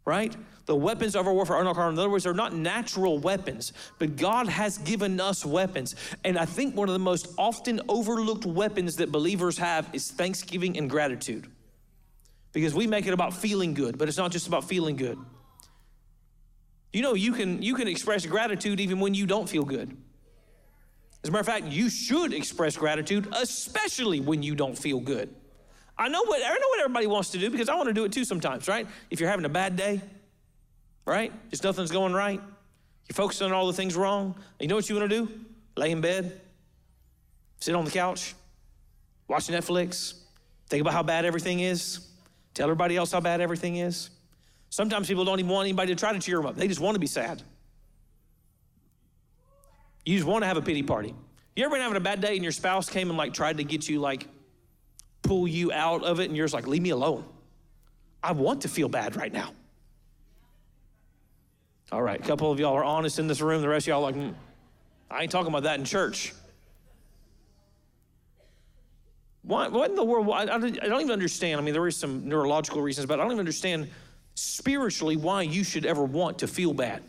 Right? 0.06 0.36
The 0.66 0.76
weapons 0.76 1.16
of 1.16 1.28
our 1.28 1.34
warfare 1.34 1.56
are 1.58 1.64
not 1.64 1.76
carnal. 1.76 1.94
In 1.94 2.00
other 2.00 2.10
words, 2.10 2.26
they're 2.26 2.34
not 2.34 2.56
natural 2.56 3.18
weapons, 3.18 3.74
but 4.00 4.16
God 4.18 4.48
has 4.48 4.78
given 4.78 5.20
us 5.20 5.46
weapons. 5.46 5.96
And 6.24 6.38
I 6.38 6.46
think 6.46 6.76
one 6.76 6.90
of 6.90 6.94
the 6.94 7.00
most 7.00 7.28
often 7.38 7.82
overlooked 7.90 8.46
weapons 8.46 8.98
that 8.98 9.12
believers 9.12 9.58
have 9.58 9.90
is 9.94 10.12
thanksgiving 10.12 10.78
and 10.78 10.90
gratitude 10.90 11.48
because 12.54 12.74
we 12.74 12.88
make 12.88 13.08
it 13.08 13.14
about 13.14 13.34
feeling 13.34 13.74
good, 13.74 13.98
but 13.98 14.08
it's 14.08 14.18
not 14.18 14.32
just 14.32 14.48
about 14.48 14.64
feeling 14.64 14.96
good. 14.96 15.18
You 16.94 17.02
know, 17.02 17.16
you 17.16 17.34
can 17.34 17.62
you 17.62 17.74
can 17.74 17.88
express 17.88 18.26
gratitude 18.26 18.80
even 18.80 19.00
when 19.00 19.14
you 19.14 19.26
don't 19.26 19.50
feel 19.50 19.64
good. 19.64 19.98
As 21.24 21.30
a 21.30 21.32
matter 21.32 21.40
of 21.40 21.46
fact, 21.48 21.66
you 21.66 21.90
should 21.90 22.34
express 22.34 22.78
gratitude, 22.78 23.28
especially 23.34 24.20
when 24.20 24.44
you 24.44 24.56
don't 24.56 24.78
feel 24.78 25.00
good. 25.00 25.34
I 25.98 26.08
know 26.08 26.24
what 26.24 26.42
I 26.44 26.50
know 26.50 26.68
what 26.70 26.80
everybody 26.82 27.08
wants 27.08 27.32
to 27.32 27.40
do 27.40 27.50
because 27.50 27.70
I 27.70 27.76
want 27.76 27.88
to 27.88 27.94
do 27.94 28.06
it 28.06 28.12
too 28.12 28.26
sometimes, 28.26 28.68
right? 28.68 28.88
If 29.10 29.20
you're 29.20 29.30
having 29.30 29.46
a 29.46 29.50
bad 29.50 29.76
day, 29.76 30.02
right? 31.06 31.32
Just 31.50 31.64
nothing's 31.64 31.92
going 31.92 32.14
right. 32.14 32.40
You're 33.10 33.16
focused 33.16 33.42
on 33.42 33.52
all 33.52 33.68
the 33.68 33.74
things 33.74 33.96
wrong. 33.96 34.36
You 34.60 34.68
know 34.68 34.76
what 34.76 34.88
you 34.88 34.96
want 34.96 35.10
to 35.10 35.26
do? 35.26 35.32
Lay 35.76 35.92
in 35.92 36.02
bed, 36.02 36.40
sit 37.60 37.74
on 37.74 37.86
the 37.86 37.92
couch, 37.92 38.36
watch 39.28 39.48
Netflix, 39.48 40.14
think 40.70 40.82
about 40.82 40.94
how 40.94 41.04
bad 41.04 41.26
everything 41.26 41.60
is, 41.62 42.08
tell 42.54 42.66
everybody 42.66 42.96
else 42.96 43.12
how 43.12 43.20
bad 43.20 43.42
everything 43.42 43.78
is. 43.78 44.10
Sometimes 44.70 45.08
people 45.08 45.26
don't 45.26 45.40
even 45.40 45.52
want 45.52 45.66
anybody 45.66 45.94
to 45.94 46.00
try 46.00 46.14
to 46.14 46.20
cheer 46.20 46.38
them 46.38 46.48
up. 46.48 46.56
They 46.56 46.68
just 46.68 46.80
want 46.80 46.96
to 46.96 47.00
be 47.00 47.08
sad. 47.08 47.44
You 50.06 50.18
just 50.18 50.28
want 50.28 50.44
to 50.44 50.48
have 50.48 50.58
a 50.58 50.62
pity 50.62 50.84
party. 50.84 51.14
You 51.56 51.64
ever 51.64 51.76
been 51.76 51.82
having 51.82 51.98
a 51.98 52.02
bad 52.02 52.22
day 52.22 52.34
and 52.34 52.44
your 52.44 52.52
spouse 52.52 52.90
came 52.90 53.10
and 53.10 53.18
like 53.18 53.34
tried 53.34 53.58
to 53.58 53.64
get 53.64 53.88
you 53.88 54.00
like 54.00 54.28
pull 55.22 55.48
you 55.48 55.72
out 55.72 56.04
of 56.04 56.20
it 56.20 56.26
and 56.26 56.36
you're 56.36 56.46
just 56.46 56.54
like, 56.54 56.68
leave 56.68 56.82
me 56.82 56.90
alone. 56.90 57.24
I 58.22 58.32
want 58.32 58.62
to 58.62 58.68
feel 58.68 58.90
bad 58.90 59.16
right 59.16 59.32
now. 59.32 59.52
All 61.92 62.02
right, 62.02 62.20
a 62.20 62.24
couple 62.24 62.52
of 62.52 62.60
y'all 62.60 62.74
are 62.74 62.84
honest 62.84 63.20
in 63.20 63.28
this 63.28 63.42
room. 63.42 63.62
The 63.62 63.68
rest 63.68 63.86
of 63.86 63.90
y'all 63.90 64.02
like, 64.02 64.16
mm, 64.16 64.34
I 65.12 65.24
ain't 65.24 65.32
talking 65.32 65.50
about 65.50 65.64
that 65.64 65.80
in 65.80 65.86
church. 65.86 66.34
What 69.44 69.90
in 69.90 69.96
the 69.96 70.04
world? 70.04 70.30
I, 70.30 70.44
I 70.44 70.58
don't 70.58 70.76
even 70.76 71.12
understand. 71.12 71.60
I 71.60 71.64
mean, 71.64 71.74
there 71.74 71.88
is 71.88 71.98
some 71.98 72.28
neurological 72.28 72.82
reasons, 72.82 73.08
but 73.08 73.20
I 73.20 73.24
don't 73.24 73.32
even 73.34 73.40
understand 73.40 73.90
spiritually 74.36 75.18
why 75.18 75.42
you 75.42 75.64
should 75.64 75.86
ever 75.86 76.04
want 76.04 76.40
to 76.40 76.48
feel 76.48 76.74
bad 76.74 77.04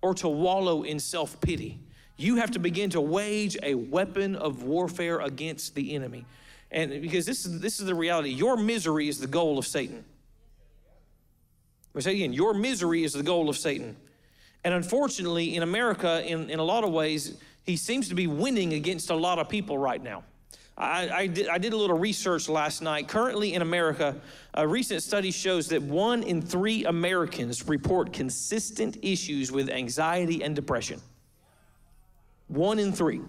or 0.00 0.14
to 0.14 0.28
wallow 0.28 0.82
in 0.82 0.98
self 0.98 1.40
pity. 1.40 1.78
You 2.16 2.36
have 2.36 2.52
to 2.52 2.58
begin 2.58 2.90
to 2.90 3.00
wage 3.00 3.56
a 3.62 3.74
weapon 3.74 4.34
of 4.34 4.62
warfare 4.62 5.20
against 5.20 5.74
the 5.74 5.94
enemy. 5.94 6.24
And 6.70 7.02
because 7.02 7.26
this 7.26 7.44
is, 7.44 7.60
this 7.60 7.80
is 7.80 7.86
the 7.86 7.94
reality 7.94 8.30
your 8.30 8.56
misery 8.56 9.08
is 9.08 9.18
the 9.18 9.26
goal 9.26 9.58
of 9.58 9.66
Satan. 9.66 10.04
I 11.94 12.00
say 12.00 12.14
again, 12.14 12.32
your 12.32 12.54
misery 12.54 13.04
is 13.04 13.12
the 13.12 13.22
goal 13.22 13.50
of 13.50 13.58
Satan. 13.58 13.96
And 14.64 14.72
unfortunately, 14.72 15.56
in 15.56 15.62
America, 15.62 16.24
in, 16.26 16.48
in 16.48 16.58
a 16.58 16.64
lot 16.64 16.84
of 16.84 16.92
ways, 16.92 17.36
he 17.64 17.76
seems 17.76 18.08
to 18.08 18.14
be 18.14 18.26
winning 18.26 18.72
against 18.72 19.10
a 19.10 19.14
lot 19.14 19.38
of 19.38 19.48
people 19.50 19.76
right 19.76 20.02
now. 20.02 20.24
I, 20.82 21.10
I, 21.14 21.26
did, 21.28 21.48
I 21.48 21.58
did 21.58 21.72
a 21.72 21.76
little 21.76 21.96
research 21.96 22.48
last 22.48 22.82
night. 22.82 23.06
Currently 23.06 23.54
in 23.54 23.62
America, 23.62 24.16
a 24.54 24.66
recent 24.66 25.00
study 25.04 25.30
shows 25.30 25.68
that 25.68 25.80
one 25.80 26.24
in 26.24 26.42
three 26.42 26.84
Americans 26.84 27.68
report 27.68 28.12
consistent 28.12 28.98
issues 29.00 29.52
with 29.52 29.70
anxiety 29.70 30.42
and 30.42 30.56
depression. 30.56 31.00
One 32.48 32.80
in 32.80 32.92
three. 32.92 33.20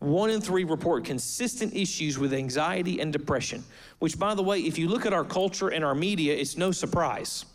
One 0.00 0.28
in 0.28 0.42
three 0.42 0.64
report 0.64 1.06
consistent 1.06 1.74
issues 1.74 2.18
with 2.18 2.34
anxiety 2.34 3.00
and 3.00 3.10
depression, 3.10 3.64
which, 4.00 4.18
by 4.18 4.34
the 4.34 4.42
way, 4.42 4.60
if 4.60 4.78
you 4.78 4.88
look 4.88 5.06
at 5.06 5.14
our 5.14 5.24
culture 5.24 5.68
and 5.68 5.82
our 5.82 5.94
media, 5.94 6.34
it's 6.36 6.58
no 6.58 6.72
surprise. 6.72 7.46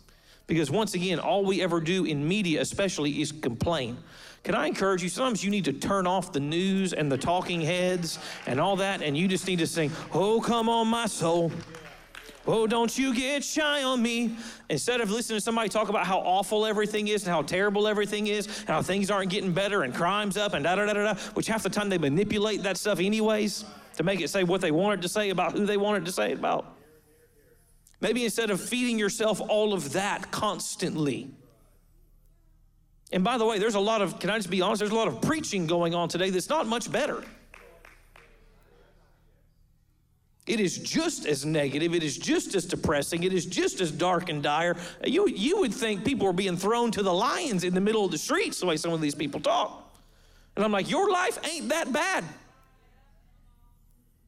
Because 0.48 0.68
once 0.68 0.94
again, 0.94 1.20
all 1.20 1.44
we 1.44 1.62
ever 1.62 1.80
do 1.80 2.06
in 2.06 2.26
media, 2.26 2.60
especially, 2.60 3.22
is 3.22 3.30
complain. 3.30 3.98
Can 4.42 4.54
I 4.54 4.66
encourage 4.66 5.02
you? 5.02 5.08
Sometimes 5.08 5.44
you 5.44 5.50
need 5.50 5.66
to 5.66 5.72
turn 5.72 6.06
off 6.06 6.32
the 6.32 6.40
news 6.40 6.92
and 6.92 7.12
the 7.12 7.18
talking 7.18 7.60
heads 7.60 8.18
and 8.46 8.58
all 8.58 8.76
that, 8.76 9.02
and 9.02 9.16
you 9.16 9.28
just 9.28 9.46
need 9.46 9.58
to 9.58 9.66
sing, 9.66 9.90
Oh, 10.12 10.40
come 10.40 10.68
on, 10.68 10.88
my 10.88 11.06
soul. 11.06 11.52
Oh, 12.46 12.66
don't 12.66 12.96
you 12.96 13.14
get 13.14 13.44
shy 13.44 13.82
on 13.82 14.02
me. 14.02 14.34
Instead 14.70 15.02
of 15.02 15.10
listening 15.10 15.36
to 15.36 15.40
somebody 15.42 15.68
talk 15.68 15.90
about 15.90 16.06
how 16.06 16.18
awful 16.20 16.64
everything 16.64 17.08
is 17.08 17.24
and 17.24 17.30
how 17.30 17.42
terrible 17.42 17.86
everything 17.86 18.28
is, 18.28 18.46
and 18.46 18.68
how 18.68 18.80
things 18.80 19.10
aren't 19.10 19.30
getting 19.30 19.52
better 19.52 19.82
and 19.82 19.94
crime's 19.94 20.38
up 20.38 20.54
and 20.54 20.64
da 20.64 20.74
da 20.74 20.86
da 20.86 20.92
da, 20.94 21.14
which 21.34 21.46
half 21.46 21.62
the 21.62 21.70
time 21.70 21.90
they 21.90 21.98
manipulate 21.98 22.62
that 22.62 22.78
stuff 22.78 22.98
anyways 22.98 23.66
to 23.96 24.02
make 24.02 24.20
it 24.20 24.30
say 24.30 24.42
what 24.42 24.62
they 24.62 24.70
want 24.70 24.98
it 24.98 25.02
to 25.02 25.08
say 25.08 25.28
about 25.30 25.52
who 25.52 25.66
they 25.66 25.76
want 25.76 26.02
it 26.02 26.06
to 26.06 26.12
say 26.12 26.32
about. 26.32 26.76
Maybe 28.00 28.24
instead 28.24 28.48
of 28.48 28.58
feeding 28.58 28.98
yourself 28.98 29.42
all 29.46 29.74
of 29.74 29.92
that 29.92 30.30
constantly. 30.30 31.30
And 33.12 33.24
by 33.24 33.38
the 33.38 33.44
way, 33.44 33.58
there's 33.58 33.74
a 33.74 33.80
lot 33.80 34.02
of, 34.02 34.18
can 34.20 34.30
I 34.30 34.36
just 34.36 34.50
be 34.50 34.62
honest, 34.62 34.80
there's 34.80 34.92
a 34.92 34.96
lot 34.96 35.08
of 35.08 35.20
preaching 35.20 35.66
going 35.66 35.94
on 35.94 36.08
today 36.08 36.30
that's 36.30 36.48
not 36.48 36.66
much 36.66 36.90
better. 36.90 37.22
It 40.46 40.58
is 40.58 40.78
just 40.78 41.26
as 41.26 41.44
negative. 41.44 41.94
It 41.94 42.02
is 42.02 42.18
just 42.18 42.54
as 42.54 42.64
depressing. 42.64 43.22
It 43.22 43.32
is 43.32 43.46
just 43.46 43.80
as 43.80 43.92
dark 43.92 44.28
and 44.28 44.42
dire. 44.42 44.76
You, 45.04 45.28
you 45.28 45.58
would 45.60 45.72
think 45.72 46.04
people 46.04 46.26
are 46.26 46.32
being 46.32 46.56
thrown 46.56 46.90
to 46.92 47.02
the 47.02 47.12
lions 47.12 47.62
in 47.62 47.74
the 47.74 47.80
middle 47.80 48.04
of 48.04 48.10
the 48.10 48.18
streets 48.18 48.58
the 48.58 48.66
way 48.66 48.76
some 48.76 48.92
of 48.92 49.00
these 49.00 49.14
people 49.14 49.40
talk. 49.40 49.92
And 50.56 50.64
I'm 50.64 50.72
like, 50.72 50.90
your 50.90 51.10
life 51.10 51.38
ain't 51.46 51.68
that 51.68 51.92
bad. 51.92 52.24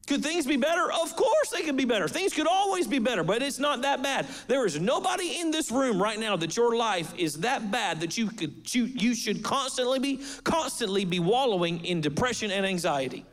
Could 0.05 0.21
things 0.21 0.45
be 0.45 0.57
better? 0.57 0.91
Of 0.91 1.15
course 1.15 1.49
they 1.51 1.61
could 1.61 1.77
be 1.77 1.85
better. 1.85 2.09
Things 2.09 2.33
could 2.33 2.47
always 2.47 2.87
be 2.87 2.99
better, 2.99 3.23
but 3.23 3.41
it's 3.41 3.57
not 3.57 3.81
that 3.83 4.03
bad. 4.03 4.27
There 4.47 4.65
is 4.65 4.79
nobody 4.79 5.39
in 5.39 5.49
this 5.49 5.71
room 5.71 6.01
right 6.01 6.19
now 6.19 6.35
that 6.35 6.57
your 6.57 6.75
life 6.75 7.13
is 7.17 7.35
that 7.35 7.71
bad 7.71 8.01
that 8.01 8.17
you 8.17 8.27
could 8.27 8.73
you, 8.75 8.83
you 8.83 9.15
should 9.15 9.43
constantly 9.43 9.99
be 9.99 10.21
constantly 10.43 11.05
be 11.05 11.19
wallowing 11.19 11.85
in 11.85 12.01
depression 12.01 12.51
and 12.51 12.65
anxiety. 12.65 13.25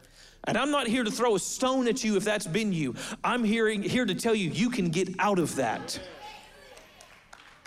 And 0.45 0.57
I'm 0.57 0.71
not 0.71 0.87
here 0.87 1.05
to 1.05 1.11
throw 1.11 1.35
a 1.35 1.41
stone 1.41 1.87
at 1.89 2.03
you 2.03 2.17
if 2.17 2.25
that's 2.25 2.47
been 2.47 2.73
you. 2.73 2.95
I'm 3.23 3.45
here, 3.45 3.69
here 3.69 4.07
to 4.07 4.15
tell 4.15 4.35
you 4.35 4.51
you 4.51 4.71
can 4.71 4.89
get 4.89 5.09
out 5.19 5.39
of 5.39 5.55
that. 5.57 6.01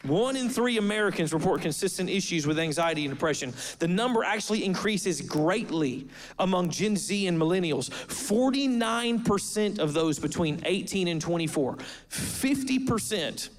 One 0.04 0.36
in 0.36 0.50
three 0.50 0.78
Americans 0.78 1.34
report 1.34 1.62
consistent 1.62 2.10
issues 2.10 2.46
with 2.46 2.60
anxiety 2.60 3.06
and 3.06 3.14
depression. 3.14 3.54
The 3.80 3.88
number 3.88 4.26
actually 4.26 4.66
increases 4.66 5.22
greatly 5.22 6.10
among 6.40 6.72
Gen 6.72 6.98
Z 6.98 7.26
and 7.26 7.40
millennials. 7.40 7.90
49% 7.90 9.80
of 9.80 9.94
those 9.94 10.20
between 10.20 10.62
18 10.66 11.08
and 11.08 11.22
24, 11.22 11.78
50% 12.10 13.50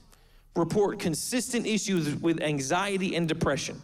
report 0.55 0.99
consistent 0.99 1.67
issues 1.67 2.15
with 2.17 2.43
anxiety 2.43 3.17
and 3.17 3.27
depression. 3.27 3.81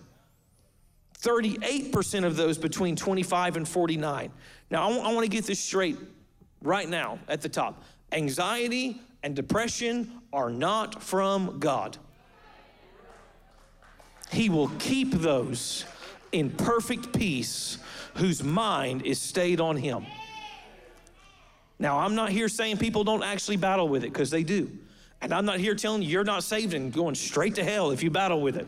38% 1.18 2.24
of 2.24 2.36
those 2.36 2.58
between 2.58 2.94
25 2.94 3.56
and 3.56 3.68
49. 3.68 4.30
Now, 4.70 4.86
I, 4.86 4.88
w- 4.90 5.08
I 5.08 5.14
want 5.14 5.24
to 5.24 5.30
get 5.30 5.46
this 5.46 5.60
straight 5.60 5.96
right 6.62 6.88
now 6.88 7.18
at 7.26 7.40
the 7.40 7.48
top. 7.48 7.82
Anxiety 8.12 9.00
and 9.22 9.34
depression 9.34 10.20
are 10.32 10.50
not 10.50 11.02
from 11.02 11.58
God. 11.58 11.96
He 14.32 14.48
will 14.48 14.68
keep 14.78 15.12
those 15.12 15.84
in 16.32 16.50
perfect 16.50 17.12
peace 17.12 17.78
whose 18.14 18.42
mind 18.42 19.02
is 19.02 19.20
stayed 19.20 19.60
on 19.60 19.76
Him. 19.76 20.06
Now, 21.78 21.98
I'm 21.98 22.14
not 22.14 22.30
here 22.30 22.48
saying 22.48 22.76
people 22.76 23.04
don't 23.04 23.22
actually 23.22 23.56
battle 23.56 23.88
with 23.88 24.04
it 24.04 24.12
because 24.12 24.30
they 24.30 24.42
do. 24.42 24.70
And 25.22 25.32
I'm 25.32 25.44
not 25.44 25.58
here 25.58 25.74
telling 25.74 26.02
you 26.02 26.08
you're 26.08 26.24
not 26.24 26.44
saved 26.44 26.74
and 26.74 26.92
going 26.92 27.14
straight 27.14 27.54
to 27.56 27.64
hell 27.64 27.90
if 27.90 28.02
you 28.02 28.10
battle 28.10 28.40
with 28.40 28.56
it. 28.56 28.66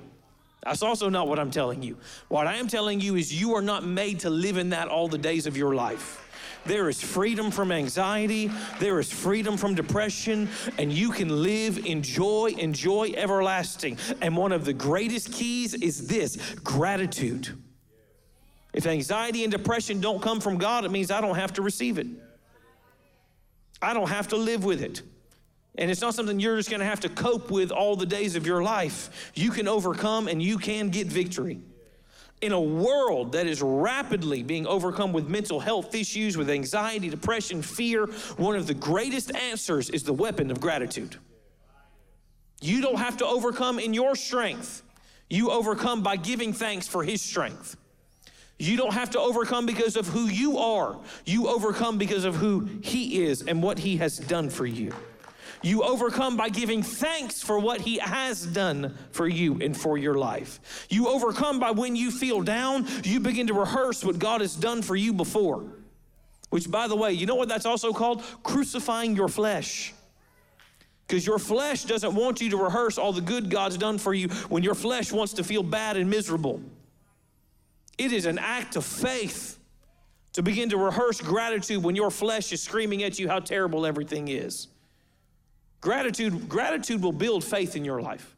That's 0.63 0.83
also 0.83 1.09
not 1.09 1.29
what 1.29 1.39
I'm 1.39 1.51
telling 1.51 1.83
you. 1.83 1.97
What 2.29 2.47
I 2.47 2.57
am 2.57 2.69
telling 2.69 3.01
you 3.01 3.17
is 3.17 3.39
you 3.39 3.55
are 3.55 3.63
not 3.63 3.85
made 3.85 4.21
to 4.21 4.31
live 4.31 4.57
in 4.57 4.71
that 4.71 4.89
all 4.89 5.09
the 5.09 5.19
days 5.19 5.47
of 5.47 5.57
your 5.57 5.75
life. 5.75 6.29
There 6.65 6.89
is 6.89 7.03
freedom 7.03 7.51
from 7.51 7.73
anxiety, 7.73 8.51
there 8.79 9.01
is 9.01 9.13
freedom 9.13 9.57
from 9.57 9.75
depression, 9.75 10.49
and 10.79 10.93
you 10.93 11.11
can 11.11 11.43
live 11.43 11.85
in 11.85 12.03
joy 12.03 12.55
and 12.59 12.75
joy 12.75 13.13
everlasting. 13.17 13.99
And 14.21 14.37
one 14.37 14.53
of 14.53 14.65
the 14.65 14.73
greatest 14.73 15.33
keys 15.33 15.75
is 15.75 16.07
this 16.07 16.37
gratitude. 16.63 17.49
If 18.73 18.87
anxiety 18.87 19.43
and 19.43 19.53
depression 19.53 20.01
don't 20.01 20.23
come 20.23 20.41
from 20.41 20.57
God, 20.57 20.85
it 20.85 20.91
means 20.91 21.11
I 21.11 21.21
don't 21.21 21.37
have 21.37 21.53
to 21.55 21.63
receive 21.63 21.99
it. 21.99 22.07
I 23.83 23.93
don't 23.93 24.09
have 24.09 24.29
to 24.29 24.37
live 24.37 24.65
with 24.65 24.83
it. 24.83 25.03
And 25.77 25.91
it's 25.91 26.01
not 26.01 26.15
something 26.15 26.39
you're 26.39 26.57
just 26.57 26.71
going 26.71 26.81
to 26.81 26.87
have 26.87 27.01
to 27.01 27.09
cope 27.09 27.51
with 27.51 27.73
all 27.73 27.97
the 27.97 28.07
days 28.07 28.37
of 28.37 28.47
your 28.47 28.63
life. 28.63 29.33
You 29.35 29.51
can 29.51 29.67
overcome 29.67 30.29
and 30.29 30.43
you 30.43 30.59
can 30.59 30.91
get 30.91 31.07
victory. 31.07 31.61
In 32.43 32.51
a 32.51 32.61
world 32.61 33.33
that 33.33 33.47
is 33.47 33.63
rapidly 33.63 34.43
being 34.43 34.67
overcome 34.67 35.13
with 35.13 35.29
mental 35.29 35.61
health 35.61 35.95
issues, 35.95 36.37
with 36.37 36.51
anxiety, 36.51 37.09
depression, 37.09 37.63
fear, 37.63 38.07
one 38.37 38.57
of 38.57 38.67
the 38.67 38.75
greatest 38.75 39.33
answers 39.35 39.89
is 39.91 40.03
the 40.03 40.13
weapon 40.13 40.51
of 40.51 40.61
gratitude. 40.61 41.17
You 42.61 42.83
don't 42.83 42.99
have 42.99 43.17
to 43.19 43.27
overcome 43.27 43.79
in 43.79 43.95
your 43.95 44.17
strength, 44.17 44.83
you 45.31 45.51
overcome 45.51 46.03
by 46.03 46.17
giving 46.17 46.53
thanks 46.53 46.89
for 46.89 47.05
His 47.05 47.23
strength. 47.23 47.77
You 48.59 48.77
don't 48.77 48.93
have 48.93 49.11
to 49.11 49.21
overcome 49.21 49.65
because 49.65 49.97
of 49.97 50.09
who 50.09 50.27
you 50.27 50.59
are, 50.59 50.99
you 51.25 51.49
overcome 51.49 51.97
because 51.97 52.25
of 52.25 52.35
who 52.35 52.69
He 52.83 53.25
is 53.25 53.43
and 53.43 53.63
what 53.63 53.79
He 53.79 53.97
has 53.99 54.19
done 54.19 54.51
for 54.51 54.67
you. 54.67 54.93
You 55.63 55.85
overcome 55.85 56.37
by 56.37 56.49
giving 56.49 56.83
thanks 56.83 57.41
for 57.41 57.59
what 57.59 57.81
He 57.81 57.99
has 57.99 58.45
done 58.45 58.97
for 59.13 59.29
you 59.29 59.61
and 59.61 59.77
for 59.77 59.97
your 59.97 60.15
life. 60.15 60.87
You 60.91 61.09
overcome 61.09 61.61
by 61.61 61.71
when 61.71 61.95
you 61.95 62.11
feel 62.11 62.43
down, 62.43 62.87
you 63.05 63.21
begin 63.21 63.47
to 63.47 63.55
rehearse 63.55 64.05
what 64.05 64.19
God 64.19 64.41
has 64.41 64.57
done 64.57 64.83
for 64.83 64.97
you 64.97 65.13
before. 65.13 65.65
Which, 66.51 66.71
by 66.71 66.89
the 66.89 66.97
way, 66.97 67.13
you 67.13 67.27
know 67.27 67.37
what 67.37 67.49
that's 67.49 67.65
also 67.65 67.93
called? 67.93 68.23
Crucifying 68.43 69.17
your 69.17 69.29
flesh. 69.29 69.95
Because 71.07 71.27
your 71.27 71.39
flesh 71.39 71.85
doesn't 71.85 72.15
want 72.15 72.41
you 72.41 72.51
to 72.51 72.57
rehearse 72.57 72.99
all 72.99 73.13
the 73.13 73.21
good 73.21 73.51
God's 73.51 73.79
done 73.79 73.99
for 73.99 74.13
you 74.13 74.29
when 74.49 74.63
your 74.63 74.75
flesh 74.75 75.13
wants 75.13 75.33
to 75.35 75.45
feel 75.45 75.63
bad 75.63 75.97
and 75.97 76.11
miserable. 76.11 76.61
It 77.99 78.13
is 78.13 78.27
an 78.27 78.39
act 78.39 78.77
of 78.77 78.85
faith 78.85 79.59
to 80.33 80.43
begin 80.43 80.71
to 80.71 80.79
rehearse 80.79 81.21
gratitude 81.21 81.83
when 81.83 81.95
your 81.95 82.11
flesh 82.11 82.53
is 82.53 82.63
screaming 82.63 83.03
at 83.03 83.19
you 83.19 83.29
how 83.29 83.39
terrible 83.41 83.87
everything 83.87 84.29
is. 84.29 84.69
Gratitude, 85.83 86.49
gratitude 86.49 87.03
will 87.03 87.13
build 87.13 87.45
faith 87.45 87.77
in 87.77 87.85
your 87.85 88.01
life. 88.01 88.35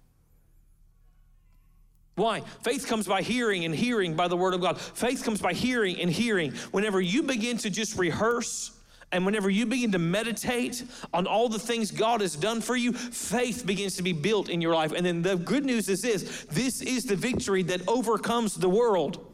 Why? 2.17 2.41
Faith 2.63 2.87
comes 2.87 3.07
by 3.07 3.23
hearing, 3.23 3.65
and 3.65 3.75
hearing 3.75 4.15
by 4.15 4.29
the 4.29 4.37
word 4.37 4.55
of 4.55 4.61
God. 4.61 4.81
Faith 4.81 5.25
comes 5.25 5.41
by 5.41 5.53
hearing 5.53 6.01
and 6.01 6.11
hearing. 6.11 6.53
Whenever 6.71 7.01
you 7.01 7.23
begin 7.23 7.59
to 7.59 7.71
just 7.71 7.99
rehearse, 7.99 8.73
and 9.13 9.27
whenever 9.27 9.51
you 9.51 9.67
begin 9.67 9.93
to 9.93 9.99
meditate 9.99 10.83
on 11.13 11.27
all 11.27 11.49
the 11.49 11.59
things 11.59 11.91
God 11.91 12.23
has 12.23 12.35
done 12.35 12.61
for 12.61 12.77
you, 12.77 12.93
faith 12.93 13.67
begins 13.67 13.97
to 13.97 14.03
be 14.03 14.13
built 14.13 14.49
in 14.49 14.61
your 14.61 14.75
life. 14.75 14.93
And 14.93 15.05
then 15.05 15.23
the 15.23 15.37
good 15.37 15.65
news 15.65 15.89
is 15.89 16.03
this 16.03 16.47
this 16.51 16.81
is 16.81 17.05
the 17.05 17.17
victory 17.17 17.63
that 17.65 17.87
overcomes 17.87 18.55
the 18.55 18.71
world, 18.71 19.25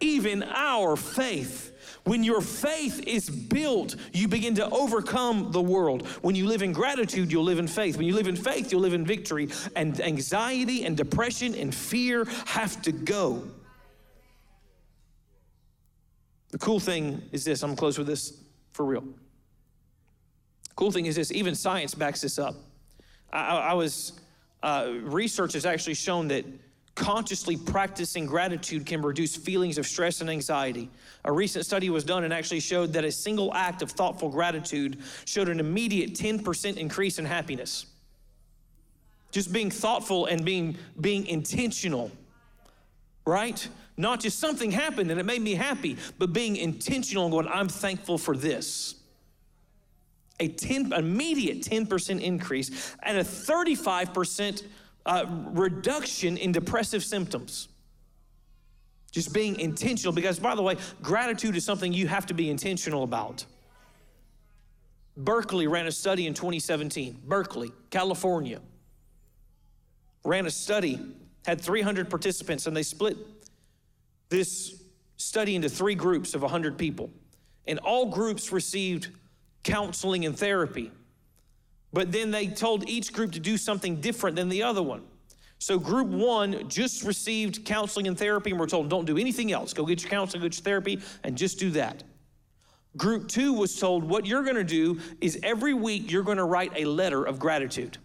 even 0.00 0.42
our 0.42 0.96
faith. 0.96 1.69
When 2.04 2.24
your 2.24 2.40
faith 2.40 3.06
is 3.06 3.28
built, 3.28 3.96
you 4.12 4.26
begin 4.26 4.54
to 4.56 4.68
overcome 4.70 5.52
the 5.52 5.60
world. 5.60 6.06
When 6.22 6.34
you 6.34 6.46
live 6.46 6.62
in 6.62 6.72
gratitude, 6.72 7.30
you'll 7.30 7.44
live 7.44 7.58
in 7.58 7.68
faith. 7.68 7.96
When 7.96 8.06
you 8.06 8.14
live 8.14 8.26
in 8.26 8.36
faith, 8.36 8.72
you'll 8.72 8.80
live 8.80 8.94
in 8.94 9.04
victory. 9.04 9.48
And 9.76 10.00
anxiety 10.00 10.84
and 10.84 10.96
depression 10.96 11.54
and 11.54 11.74
fear 11.74 12.24
have 12.46 12.80
to 12.82 12.92
go. 12.92 13.44
The 16.50 16.58
cool 16.58 16.80
thing 16.80 17.22
is 17.32 17.44
this 17.44 17.62
I'm 17.62 17.76
close 17.76 17.98
with 17.98 18.06
this 18.06 18.42
for 18.72 18.84
real. 18.84 19.04
Cool 20.74 20.90
thing 20.90 21.06
is 21.06 21.16
this 21.16 21.30
even 21.32 21.54
science 21.54 21.94
backs 21.94 22.22
this 22.22 22.38
up. 22.38 22.54
I, 23.32 23.56
I 23.56 23.72
was, 23.74 24.14
uh, 24.62 24.92
research 25.02 25.52
has 25.52 25.66
actually 25.66 25.94
shown 25.94 26.28
that 26.28 26.44
consciously 27.00 27.56
practicing 27.56 28.26
gratitude 28.26 28.84
can 28.84 29.00
reduce 29.00 29.34
feelings 29.34 29.78
of 29.78 29.86
stress 29.86 30.20
and 30.20 30.28
anxiety. 30.28 30.90
A 31.24 31.32
recent 31.32 31.64
study 31.64 31.88
was 31.88 32.04
done 32.04 32.24
and 32.24 32.32
actually 32.32 32.60
showed 32.60 32.92
that 32.92 33.06
a 33.06 33.10
single 33.10 33.54
act 33.54 33.80
of 33.80 33.90
thoughtful 33.90 34.28
gratitude 34.28 34.98
showed 35.24 35.48
an 35.48 35.60
immediate 35.60 36.12
10% 36.12 36.76
increase 36.76 37.18
in 37.18 37.24
happiness. 37.24 37.86
Just 39.32 39.50
being 39.50 39.70
thoughtful 39.70 40.26
and 40.26 40.44
being, 40.44 40.76
being 41.00 41.26
intentional, 41.26 42.10
right? 43.24 43.66
Not 43.96 44.20
just 44.20 44.38
something 44.38 44.70
happened 44.70 45.10
and 45.10 45.18
it 45.18 45.24
made 45.24 45.40
me 45.40 45.54
happy, 45.54 45.96
but 46.18 46.34
being 46.34 46.56
intentional 46.56 47.24
and 47.24 47.32
going, 47.32 47.48
I'm 47.48 47.68
thankful 47.68 48.18
for 48.18 48.36
this 48.36 48.96
a 50.38 50.48
10 50.48 50.94
immediate 50.94 51.60
10% 51.60 52.20
increase 52.20 52.96
and 53.02 53.18
a 53.18 53.22
35% 53.22 54.62
uh, 55.10 55.26
reduction 55.52 56.36
in 56.36 56.52
depressive 56.52 57.02
symptoms. 57.02 57.68
Just 59.10 59.34
being 59.34 59.58
intentional, 59.58 60.12
because 60.14 60.38
by 60.38 60.54
the 60.54 60.62
way, 60.62 60.76
gratitude 61.02 61.56
is 61.56 61.64
something 61.64 61.92
you 61.92 62.06
have 62.06 62.26
to 62.26 62.34
be 62.34 62.48
intentional 62.48 63.02
about. 63.02 63.44
Berkeley 65.16 65.66
ran 65.66 65.88
a 65.88 65.92
study 65.92 66.28
in 66.28 66.34
2017, 66.34 67.22
Berkeley, 67.26 67.72
California. 67.90 68.60
Ran 70.24 70.46
a 70.46 70.50
study, 70.50 71.00
had 71.44 71.60
300 71.60 72.08
participants, 72.08 72.68
and 72.68 72.76
they 72.76 72.84
split 72.84 73.16
this 74.28 74.80
study 75.16 75.56
into 75.56 75.68
three 75.68 75.96
groups 75.96 76.34
of 76.34 76.42
100 76.42 76.78
people. 76.78 77.10
And 77.66 77.80
all 77.80 78.06
groups 78.06 78.52
received 78.52 79.08
counseling 79.64 80.24
and 80.24 80.38
therapy. 80.38 80.92
But 81.92 82.12
then 82.12 82.30
they 82.30 82.46
told 82.46 82.88
each 82.88 83.12
group 83.12 83.32
to 83.32 83.40
do 83.40 83.56
something 83.56 84.00
different 84.00 84.36
than 84.36 84.48
the 84.48 84.62
other 84.62 84.82
one. 84.82 85.02
So, 85.58 85.78
group 85.78 86.08
one 86.08 86.68
just 86.68 87.02
received 87.02 87.66
counseling 87.66 88.08
and 88.08 88.18
therapy, 88.18 88.50
and 88.50 88.58
we're 88.58 88.66
told, 88.66 88.88
don't 88.88 89.04
do 89.04 89.18
anything 89.18 89.52
else. 89.52 89.74
Go 89.74 89.84
get 89.84 90.02
your 90.02 90.10
counseling, 90.10 90.42
get 90.42 90.56
your 90.56 90.62
therapy, 90.62 91.00
and 91.22 91.36
just 91.36 91.58
do 91.58 91.70
that. 91.72 92.02
Group 92.96 93.28
two 93.28 93.52
was 93.52 93.78
told, 93.78 94.02
what 94.02 94.24
you're 94.24 94.42
gonna 94.42 94.64
do 94.64 95.00
is 95.20 95.38
every 95.42 95.74
week 95.74 96.10
you're 96.10 96.22
gonna 96.22 96.46
write 96.46 96.72
a 96.76 96.86
letter 96.86 97.24
of 97.24 97.38
gratitude. 97.38 97.98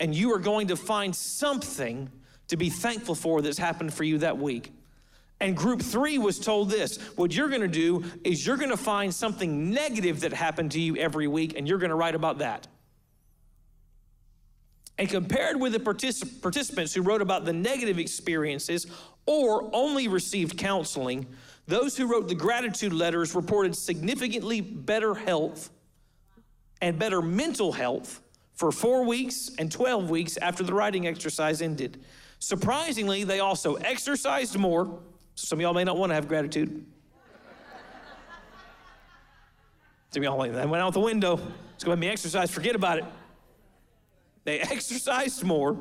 And 0.00 0.14
you 0.14 0.32
are 0.32 0.38
going 0.38 0.68
to 0.68 0.76
find 0.76 1.14
something 1.14 2.10
to 2.48 2.56
be 2.56 2.70
thankful 2.70 3.14
for 3.14 3.42
that's 3.42 3.58
happened 3.58 3.92
for 3.92 4.04
you 4.04 4.18
that 4.18 4.38
week. 4.38 4.72
And 5.40 5.56
group 5.56 5.82
three 5.82 6.16
was 6.16 6.38
told 6.38 6.70
this 6.70 6.96
what 7.16 7.34
you're 7.34 7.48
gonna 7.48 7.68
do 7.68 8.04
is 8.24 8.46
you're 8.46 8.56
gonna 8.56 8.76
find 8.76 9.14
something 9.14 9.70
negative 9.70 10.20
that 10.20 10.32
happened 10.32 10.72
to 10.72 10.80
you 10.80 10.96
every 10.96 11.28
week, 11.28 11.58
and 11.58 11.68
you're 11.68 11.78
gonna 11.78 11.94
write 11.94 12.14
about 12.14 12.38
that. 12.38 12.68
And 14.98 15.08
compared 15.08 15.60
with 15.60 15.72
the 15.72 15.80
particip- 15.80 16.40
participants 16.40 16.94
who 16.94 17.02
wrote 17.02 17.20
about 17.20 17.44
the 17.44 17.52
negative 17.52 17.98
experiences 17.98 18.86
or 19.26 19.68
only 19.72 20.08
received 20.08 20.56
counseling, 20.56 21.26
those 21.66 21.96
who 21.96 22.06
wrote 22.06 22.28
the 22.28 22.34
gratitude 22.34 22.92
letters 22.92 23.34
reported 23.34 23.74
significantly 23.74 24.60
better 24.60 25.14
health 25.14 25.70
and 26.80 26.98
better 26.98 27.22
mental 27.22 27.72
health 27.72 28.20
for 28.54 28.70
four 28.70 29.04
weeks 29.04 29.50
and 29.58 29.72
12 29.72 30.10
weeks 30.10 30.36
after 30.36 30.62
the 30.62 30.72
writing 30.72 31.06
exercise 31.06 31.60
ended. 31.60 32.04
Surprisingly, 32.38 33.24
they 33.24 33.40
also 33.40 33.74
exercised 33.76 34.56
more. 34.56 35.00
Some 35.34 35.58
of 35.58 35.62
y'all 35.62 35.74
may 35.74 35.84
not 35.84 35.96
want 35.96 36.10
to 36.10 36.14
have 36.14 36.28
gratitude. 36.28 36.84
Some 40.10 40.22
of 40.22 40.24
y'all 40.24 40.38
like 40.38 40.52
that 40.52 40.68
went 40.68 40.82
out 40.82 40.92
the 40.92 41.00
window. 41.00 41.40
It's 41.74 41.82
going 41.82 41.96
to 41.96 42.00
be 42.00 42.08
exercise. 42.08 42.50
Forget 42.50 42.76
about 42.76 42.98
it. 42.98 43.04
They 44.44 44.60
exercised 44.60 45.42
more. 45.42 45.78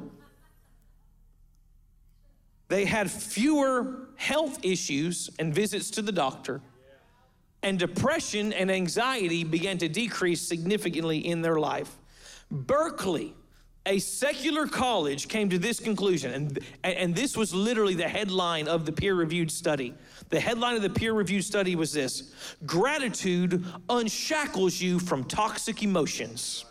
They 2.70 2.86
had 2.86 3.12
fewer 3.12 4.08
health 4.16 4.64
issues 4.64 5.30
and 5.38 5.54
visits 5.54 5.92
to 5.92 6.02
the 6.02 6.12
doctor. 6.12 6.62
And 7.62 7.80
depression 7.80 8.52
and 8.52 8.72
anxiety 8.72 9.44
began 9.44 9.78
to 9.78 9.88
decrease 9.88 10.42
significantly 10.42 11.20
in 11.20 11.42
their 11.42 11.60
life. 11.60 11.96
Berkeley, 12.52 13.36
a 13.86 14.00
secular 14.00 14.68
college, 14.68 15.28
came 15.28 15.50
to 15.50 15.58
this 15.58 15.80
conclusion, 15.80 16.34
and, 16.34 16.60
and 16.84 17.16
this 17.16 17.38
was 17.38 17.54
literally 17.54 17.94
the 17.94 18.08
headline 18.08 18.68
of 18.68 18.86
the 18.86 18.92
peer 18.92 19.16
reviewed 19.16 19.52
study. 19.52 19.94
The 20.30 20.40
headline 20.40 20.76
of 20.76 20.82
the 20.82 20.90
peer 20.90 21.14
reviewed 21.14 21.44
study 21.44 21.76
was 21.76 21.94
this 21.94 22.34
Gratitude 22.66 23.64
unshackles 23.90 24.82
you 24.82 25.00
from 25.00 25.24
toxic 25.24 25.84
emotions. 25.84 26.66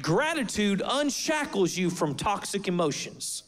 Gratitude 0.00 0.82
unshackles 0.84 1.76
you 1.76 1.90
from 1.90 2.14
toxic 2.14 2.66
emotions. 2.66 3.42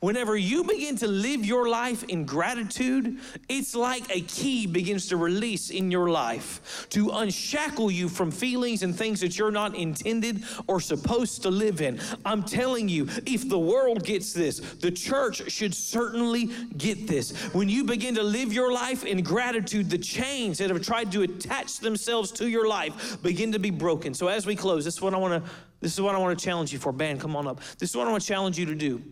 Whenever 0.00 0.36
you 0.36 0.62
begin 0.62 0.94
to 0.94 1.06
live 1.06 1.44
your 1.46 1.68
life 1.68 2.02
in 2.04 2.26
gratitude, 2.26 3.18
it's 3.48 3.74
like 3.74 4.04
a 4.14 4.20
key 4.22 4.66
begins 4.66 5.08
to 5.08 5.16
release 5.16 5.70
in 5.70 5.90
your 5.90 6.10
life 6.10 6.86
to 6.90 7.08
unshackle 7.10 7.90
you 7.90 8.06
from 8.06 8.30
feelings 8.30 8.82
and 8.82 8.94
things 8.94 9.20
that 9.20 9.38
you're 9.38 9.50
not 9.50 9.74
intended 9.74 10.44
or 10.66 10.80
supposed 10.80 11.42
to 11.42 11.50
live 11.50 11.80
in. 11.80 11.98
I'm 12.26 12.42
telling 12.42 12.90
you, 12.90 13.08
if 13.24 13.48
the 13.48 13.58
world 13.58 14.04
gets 14.04 14.34
this, 14.34 14.60
the 14.60 14.90
church 14.90 15.50
should 15.50 15.74
certainly 15.74 16.50
get 16.76 17.06
this. 17.06 17.32
When 17.54 17.70
you 17.70 17.82
begin 17.82 18.14
to 18.16 18.22
live 18.22 18.52
your 18.52 18.72
life 18.72 19.04
in 19.04 19.22
gratitude, 19.22 19.88
the 19.88 19.98
chains 19.98 20.58
that 20.58 20.68
have 20.68 20.82
tried 20.82 21.10
to 21.12 21.22
attach 21.22 21.78
themselves 21.78 22.30
to 22.32 22.48
your 22.48 22.68
life 22.68 23.22
begin 23.22 23.50
to 23.52 23.58
be 23.58 23.70
broken. 23.70 24.12
So 24.12 24.28
as 24.28 24.44
we 24.44 24.56
close, 24.56 24.84
this 24.84 24.94
is 24.94 25.02
what 25.02 25.14
I 25.14 25.18
want 25.18 25.42
to 25.42 25.50
this 25.80 25.92
is 25.92 26.00
what 26.00 26.14
I 26.14 26.18
want 26.18 26.38
to 26.38 26.44
challenge 26.44 26.72
you 26.72 26.78
for. 26.78 26.90
Ben, 26.90 27.18
come 27.18 27.36
on 27.36 27.46
up. 27.46 27.60
This 27.78 27.90
is 27.90 27.96
what 27.96 28.06
I 28.06 28.10
want 28.10 28.22
to 28.22 28.28
challenge 28.28 28.58
you 28.58 28.66
to 28.66 28.74
do 28.74 29.02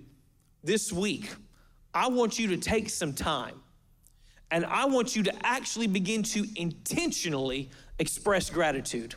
this 0.64 0.92
week, 0.92 1.30
I 1.92 2.08
want 2.08 2.38
you 2.38 2.48
to 2.48 2.56
take 2.56 2.90
some 2.90 3.12
time 3.12 3.60
and 4.50 4.64
I 4.64 4.86
want 4.86 5.16
you 5.16 5.22
to 5.24 5.46
actually 5.46 5.86
begin 5.86 6.22
to 6.24 6.46
intentionally 6.56 7.70
express 7.98 8.50
gratitude. 8.50 9.14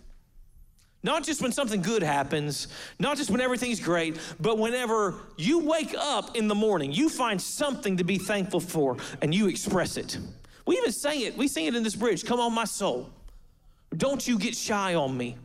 Not 1.03 1.23
just 1.23 1.41
when 1.41 1.51
something 1.51 1.81
good 1.81 2.03
happens, 2.03 2.67
not 2.99 3.17
just 3.17 3.29
when 3.29 3.39
everything's 3.39 3.79
great, 3.79 4.19
but 4.39 4.57
whenever 4.57 5.15
you 5.37 5.59
wake 5.59 5.95
up 5.97 6.35
in 6.35 6.47
the 6.47 6.55
morning, 6.55 6.91
you 6.91 7.07
find 7.07 7.41
something 7.41 7.97
to 7.97 8.03
be 8.03 8.17
thankful 8.17 8.59
for 8.59 8.97
and 9.21 9.33
you 9.33 9.47
express 9.47 9.95
it. 9.95 10.17
We 10.65 10.77
even 10.77 10.91
sing 10.91 11.21
it, 11.21 11.37
we 11.37 11.47
sing 11.47 11.65
it 11.65 11.75
in 11.75 11.83
this 11.83 11.95
bridge 11.95 12.25
Come 12.25 12.39
on, 12.39 12.53
my 12.53 12.65
soul. 12.65 13.09
Don't 13.95 14.27
you 14.27 14.37
get 14.37 14.55
shy 14.55 14.95
on 14.95 15.15
me. 15.15 15.37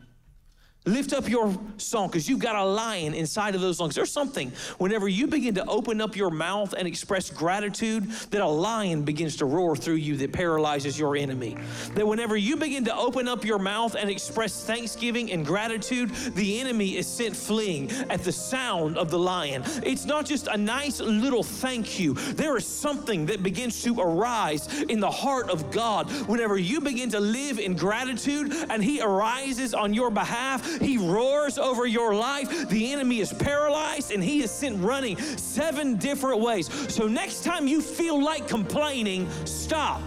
Lift 0.85 1.13
up 1.13 1.29
your 1.29 1.57
song 1.77 2.07
because 2.09 2.27
you've 2.27 2.39
got 2.39 2.57
a 2.57 2.65
lion 2.65 3.13
inside 3.13 3.55
of 3.55 3.61
those 3.61 3.79
lungs. 3.79 3.95
There's 3.95 4.11
something 4.11 4.51
whenever 4.79 5.07
you 5.07 5.27
begin 5.27 5.55
to 5.55 5.65
open 5.65 6.01
up 6.01 6.17
your 6.17 6.29
mouth 6.29 6.73
and 6.73 6.85
express 6.85 7.29
gratitude, 7.29 8.11
that 8.31 8.41
a 8.41 8.47
lion 8.47 9.03
begins 9.03 9.37
to 9.37 9.45
roar 9.45 9.77
through 9.77 9.95
you 9.95 10.17
that 10.17 10.33
paralyzes 10.33 10.99
your 10.99 11.15
enemy. 11.15 11.55
That 11.95 12.05
whenever 12.05 12.35
you 12.35 12.57
begin 12.57 12.83
to 12.85 12.95
open 12.97 13.29
up 13.29 13.45
your 13.45 13.59
mouth 13.59 13.95
and 13.95 14.09
express 14.09 14.65
thanksgiving 14.65 15.31
and 15.31 15.45
gratitude, 15.45 16.09
the 16.35 16.59
enemy 16.59 16.97
is 16.97 17.07
sent 17.07 17.33
fleeing 17.33 17.89
at 18.09 18.25
the 18.25 18.33
sound 18.33 18.97
of 18.97 19.09
the 19.09 19.19
lion. 19.19 19.63
It's 19.83 20.03
not 20.03 20.25
just 20.25 20.47
a 20.47 20.57
nice 20.57 20.99
little 20.99 21.43
thank 21.43 21.97
you, 21.97 22.13
there 22.13 22.57
is 22.57 22.67
something 22.67 23.25
that 23.27 23.41
begins 23.41 23.81
to 23.83 24.01
arise 24.01 24.67
in 24.89 24.99
the 24.99 25.11
heart 25.11 25.49
of 25.49 25.71
God 25.71 26.11
whenever 26.27 26.57
you 26.57 26.81
begin 26.81 27.09
to 27.11 27.21
live 27.21 27.57
in 27.57 27.77
gratitude 27.77 28.51
and 28.69 28.83
He 28.83 29.01
arises 29.01 29.73
on 29.73 29.93
your 29.93 30.11
behalf 30.11 30.72
he 30.81 30.97
roars 30.97 31.57
over 31.57 31.85
your 31.85 32.13
life. 32.13 32.69
The 32.69 32.91
enemy 32.91 33.19
is 33.19 33.33
paralyzed 33.33 34.11
and 34.11 34.23
he 34.23 34.41
is 34.41 34.51
sent 34.51 34.83
running 34.83 35.17
seven 35.17 35.97
different 35.97 36.39
ways. 36.39 36.69
So 36.93 37.07
next 37.07 37.43
time 37.43 37.67
you 37.67 37.81
feel 37.81 38.21
like 38.21 38.47
complaining, 38.47 39.29
stop. 39.45 40.01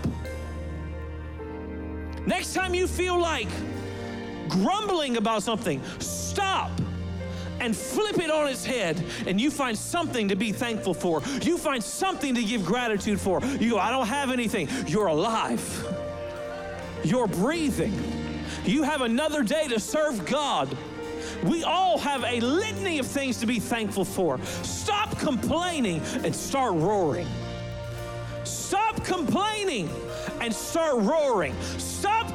Next 2.27 2.55
time 2.55 2.75
you 2.75 2.87
feel 2.87 3.19
like 3.19 3.49
grumbling 4.49 5.17
about 5.17 5.43
something, 5.43 5.81
stop 5.99 6.71
and 7.61 7.75
flip 7.77 8.19
it 8.19 8.31
on 8.31 8.49
its 8.49 8.65
head, 8.65 9.03
and 9.27 9.41
you 9.41 9.51
find 9.51 9.77
something 9.77 10.29
to 10.29 10.37
be 10.37 10.53
thankful 10.53 10.93
for. 10.93 11.23
You 11.43 11.57
find 11.57 11.83
something 11.83 12.35
to 12.35 12.45
give 12.45 12.65
gratitude 12.65 13.21
for. 13.21 13.43
You 13.61 13.71
go, 13.71 13.79
I 13.79 13.91
don't 13.91 14.07
have 14.07 14.31
anything. 14.31 14.69
You're 14.87 15.07
alive, 15.07 15.87
you're 17.05 17.27
breathing. 17.27 18.26
You 18.67 18.83
have 18.83 19.03
another 19.03 19.45
day 19.45 19.69
to 19.69 19.79
serve 19.79 20.27
God. 20.27 20.77
We 21.45 21.63
all 21.63 21.99
have 21.99 22.25
a 22.25 22.41
litany 22.41 22.99
of 22.99 23.07
things 23.07 23.39
to 23.39 23.47
be 23.47 23.61
thankful 23.61 24.05
for. 24.05 24.41
Stop 24.63 25.17
complaining 25.19 26.01
and 26.25 26.35
start 26.35 26.75
roaring. 26.75 27.29
Stop 28.43 29.05
complaining 29.05 29.89
and 30.41 30.53
start 30.53 30.97
roaring. 31.03 31.55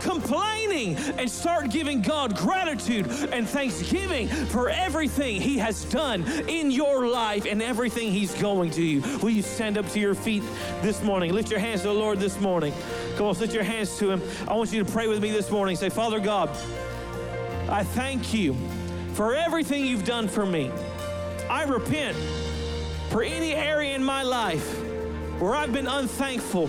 Complaining 0.01 0.95
and 0.95 1.29
start 1.29 1.69
giving 1.69 2.01
God 2.01 2.35
gratitude 2.35 3.07
and 3.31 3.47
thanksgiving 3.47 4.27
for 4.27 4.69
everything 4.69 5.39
He 5.39 5.57
has 5.59 5.85
done 5.85 6.23
in 6.47 6.71
your 6.71 7.07
life 7.07 7.45
and 7.45 7.61
everything 7.61 8.11
He's 8.11 8.33
going 8.35 8.71
to 8.71 8.81
you. 8.81 9.01
Will 9.19 9.29
you 9.29 9.41
stand 9.41 9.77
up 9.77 9.87
to 9.89 9.99
your 9.99 10.15
feet 10.15 10.43
this 10.81 11.03
morning? 11.03 11.33
Lift 11.33 11.51
your 11.51 11.59
hands 11.59 11.81
to 11.81 11.87
the 11.87 11.93
Lord 11.93 12.19
this 12.19 12.39
morning. 12.39 12.73
Come 13.15 13.27
on, 13.27 13.37
lift 13.37 13.53
your 13.53 13.63
hands 13.63 13.97
to 13.99 14.09
Him. 14.11 14.21
I 14.47 14.53
want 14.55 14.71
you 14.73 14.83
to 14.83 14.91
pray 14.91 15.07
with 15.07 15.21
me 15.21 15.31
this 15.31 15.51
morning. 15.51 15.75
Say, 15.75 15.89
Father 15.89 16.19
God, 16.19 16.49
I 17.69 17.83
thank 17.83 18.33
you 18.33 18.55
for 19.13 19.35
everything 19.35 19.85
you've 19.85 20.05
done 20.05 20.27
for 20.27 20.45
me. 20.45 20.71
I 21.49 21.63
repent 21.63 22.17
for 23.09 23.23
any 23.23 23.53
area 23.53 23.93
in 23.93 24.03
my 24.03 24.23
life 24.23 24.79
where 25.39 25.53
I've 25.53 25.73
been 25.73 25.87
unthankful, 25.87 26.67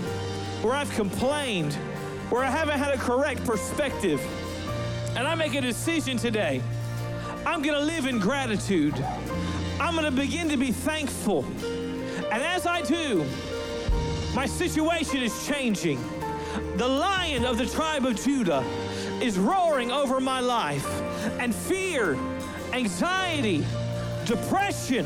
where 0.61 0.73
I've 0.73 0.91
complained, 0.91 1.77
where 2.33 2.43
I 2.43 2.49
haven't 2.49 2.79
had 2.79 2.95
a 2.95 2.97
correct 2.97 3.45
perspective. 3.45 4.19
And 5.15 5.27
I 5.27 5.35
make 5.35 5.53
a 5.53 5.61
decision 5.61 6.17
today. 6.17 6.63
I'm 7.45 7.61
going 7.61 7.77
to 7.77 7.85
live 7.85 8.07
in 8.07 8.17
gratitude. 8.17 8.99
I'm 9.79 9.93
going 9.93 10.05
to 10.05 10.19
begin 10.19 10.49
to 10.49 10.57
be 10.57 10.71
thankful. 10.71 11.45
And 12.31 12.41
as 12.41 12.65
I 12.65 12.81
do, 12.81 13.23
my 14.33 14.47
situation 14.47 15.21
is 15.21 15.45
changing. 15.45 16.03
The 16.77 16.87
lion 16.87 17.45
of 17.45 17.59
the 17.59 17.67
tribe 17.67 18.03
of 18.03 18.15
Judah 18.15 18.63
is 19.21 19.37
roaring 19.37 19.91
over 19.91 20.19
my 20.19 20.39
life, 20.39 20.87
and 21.39 21.53
fear, 21.53 22.17
anxiety, 22.71 23.63
depression 24.25 25.05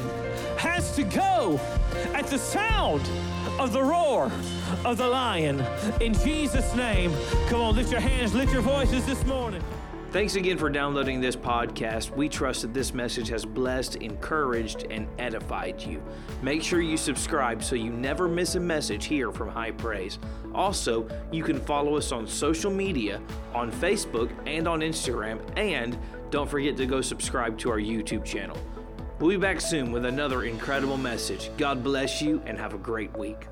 has 0.57 0.95
to 0.95 1.03
go 1.03 1.59
at 2.13 2.27
the 2.27 2.39
sound 2.39 3.01
of 3.59 3.73
the 3.73 3.81
roar 3.81 4.31
of 4.85 4.97
the 4.97 5.07
lion. 5.07 5.63
In 6.01 6.13
Jesus' 6.13 6.75
name, 6.75 7.11
come 7.47 7.61
on, 7.61 7.75
lift 7.75 7.91
your 7.91 8.01
hands, 8.01 8.33
lift 8.33 8.53
your 8.53 8.61
voices 8.61 9.05
this 9.05 9.25
morning. 9.25 9.63
Thanks 10.11 10.35
again 10.35 10.57
for 10.57 10.69
downloading 10.69 11.19
this 11.19 11.35
podcast. 11.35 12.15
We 12.15 12.29
trust 12.29 12.61
that 12.61 12.73
this 12.73 12.93
message 12.93 13.27
has 13.27 13.45
blessed, 13.45 13.97
encouraged, 13.97 14.87
and 14.89 15.05
edified 15.19 15.81
you. 15.81 16.01
Make 16.41 16.63
sure 16.63 16.79
you 16.79 16.95
subscribe 16.95 17.61
so 17.61 17.75
you 17.75 17.91
never 17.91 18.27
miss 18.29 18.55
a 18.55 18.59
message 18.59 19.05
here 19.05 19.33
from 19.33 19.49
High 19.49 19.71
Praise. 19.71 20.17
Also, 20.55 21.09
you 21.29 21.43
can 21.43 21.59
follow 21.59 21.97
us 21.97 22.13
on 22.13 22.25
social 22.25 22.71
media, 22.71 23.21
on 23.53 23.69
Facebook 23.69 24.31
and 24.47 24.65
on 24.65 24.79
Instagram, 24.79 25.41
and 25.57 25.97
don't 26.29 26.49
forget 26.49 26.77
to 26.77 26.85
go 26.85 27.01
subscribe 27.01 27.57
to 27.59 27.69
our 27.69 27.79
YouTube 27.79 28.23
channel. 28.23 28.57
We'll 29.19 29.31
be 29.31 29.37
back 29.37 29.61
soon 29.61 29.91
with 29.91 30.05
another 30.05 30.43
incredible 30.43 30.97
message. 30.97 31.49
God 31.57 31.83
bless 31.83 32.21
you 32.21 32.39
and 32.45 32.55
have 32.59 32.75
a 32.75 32.77
great 32.77 33.15
week. 33.17 33.47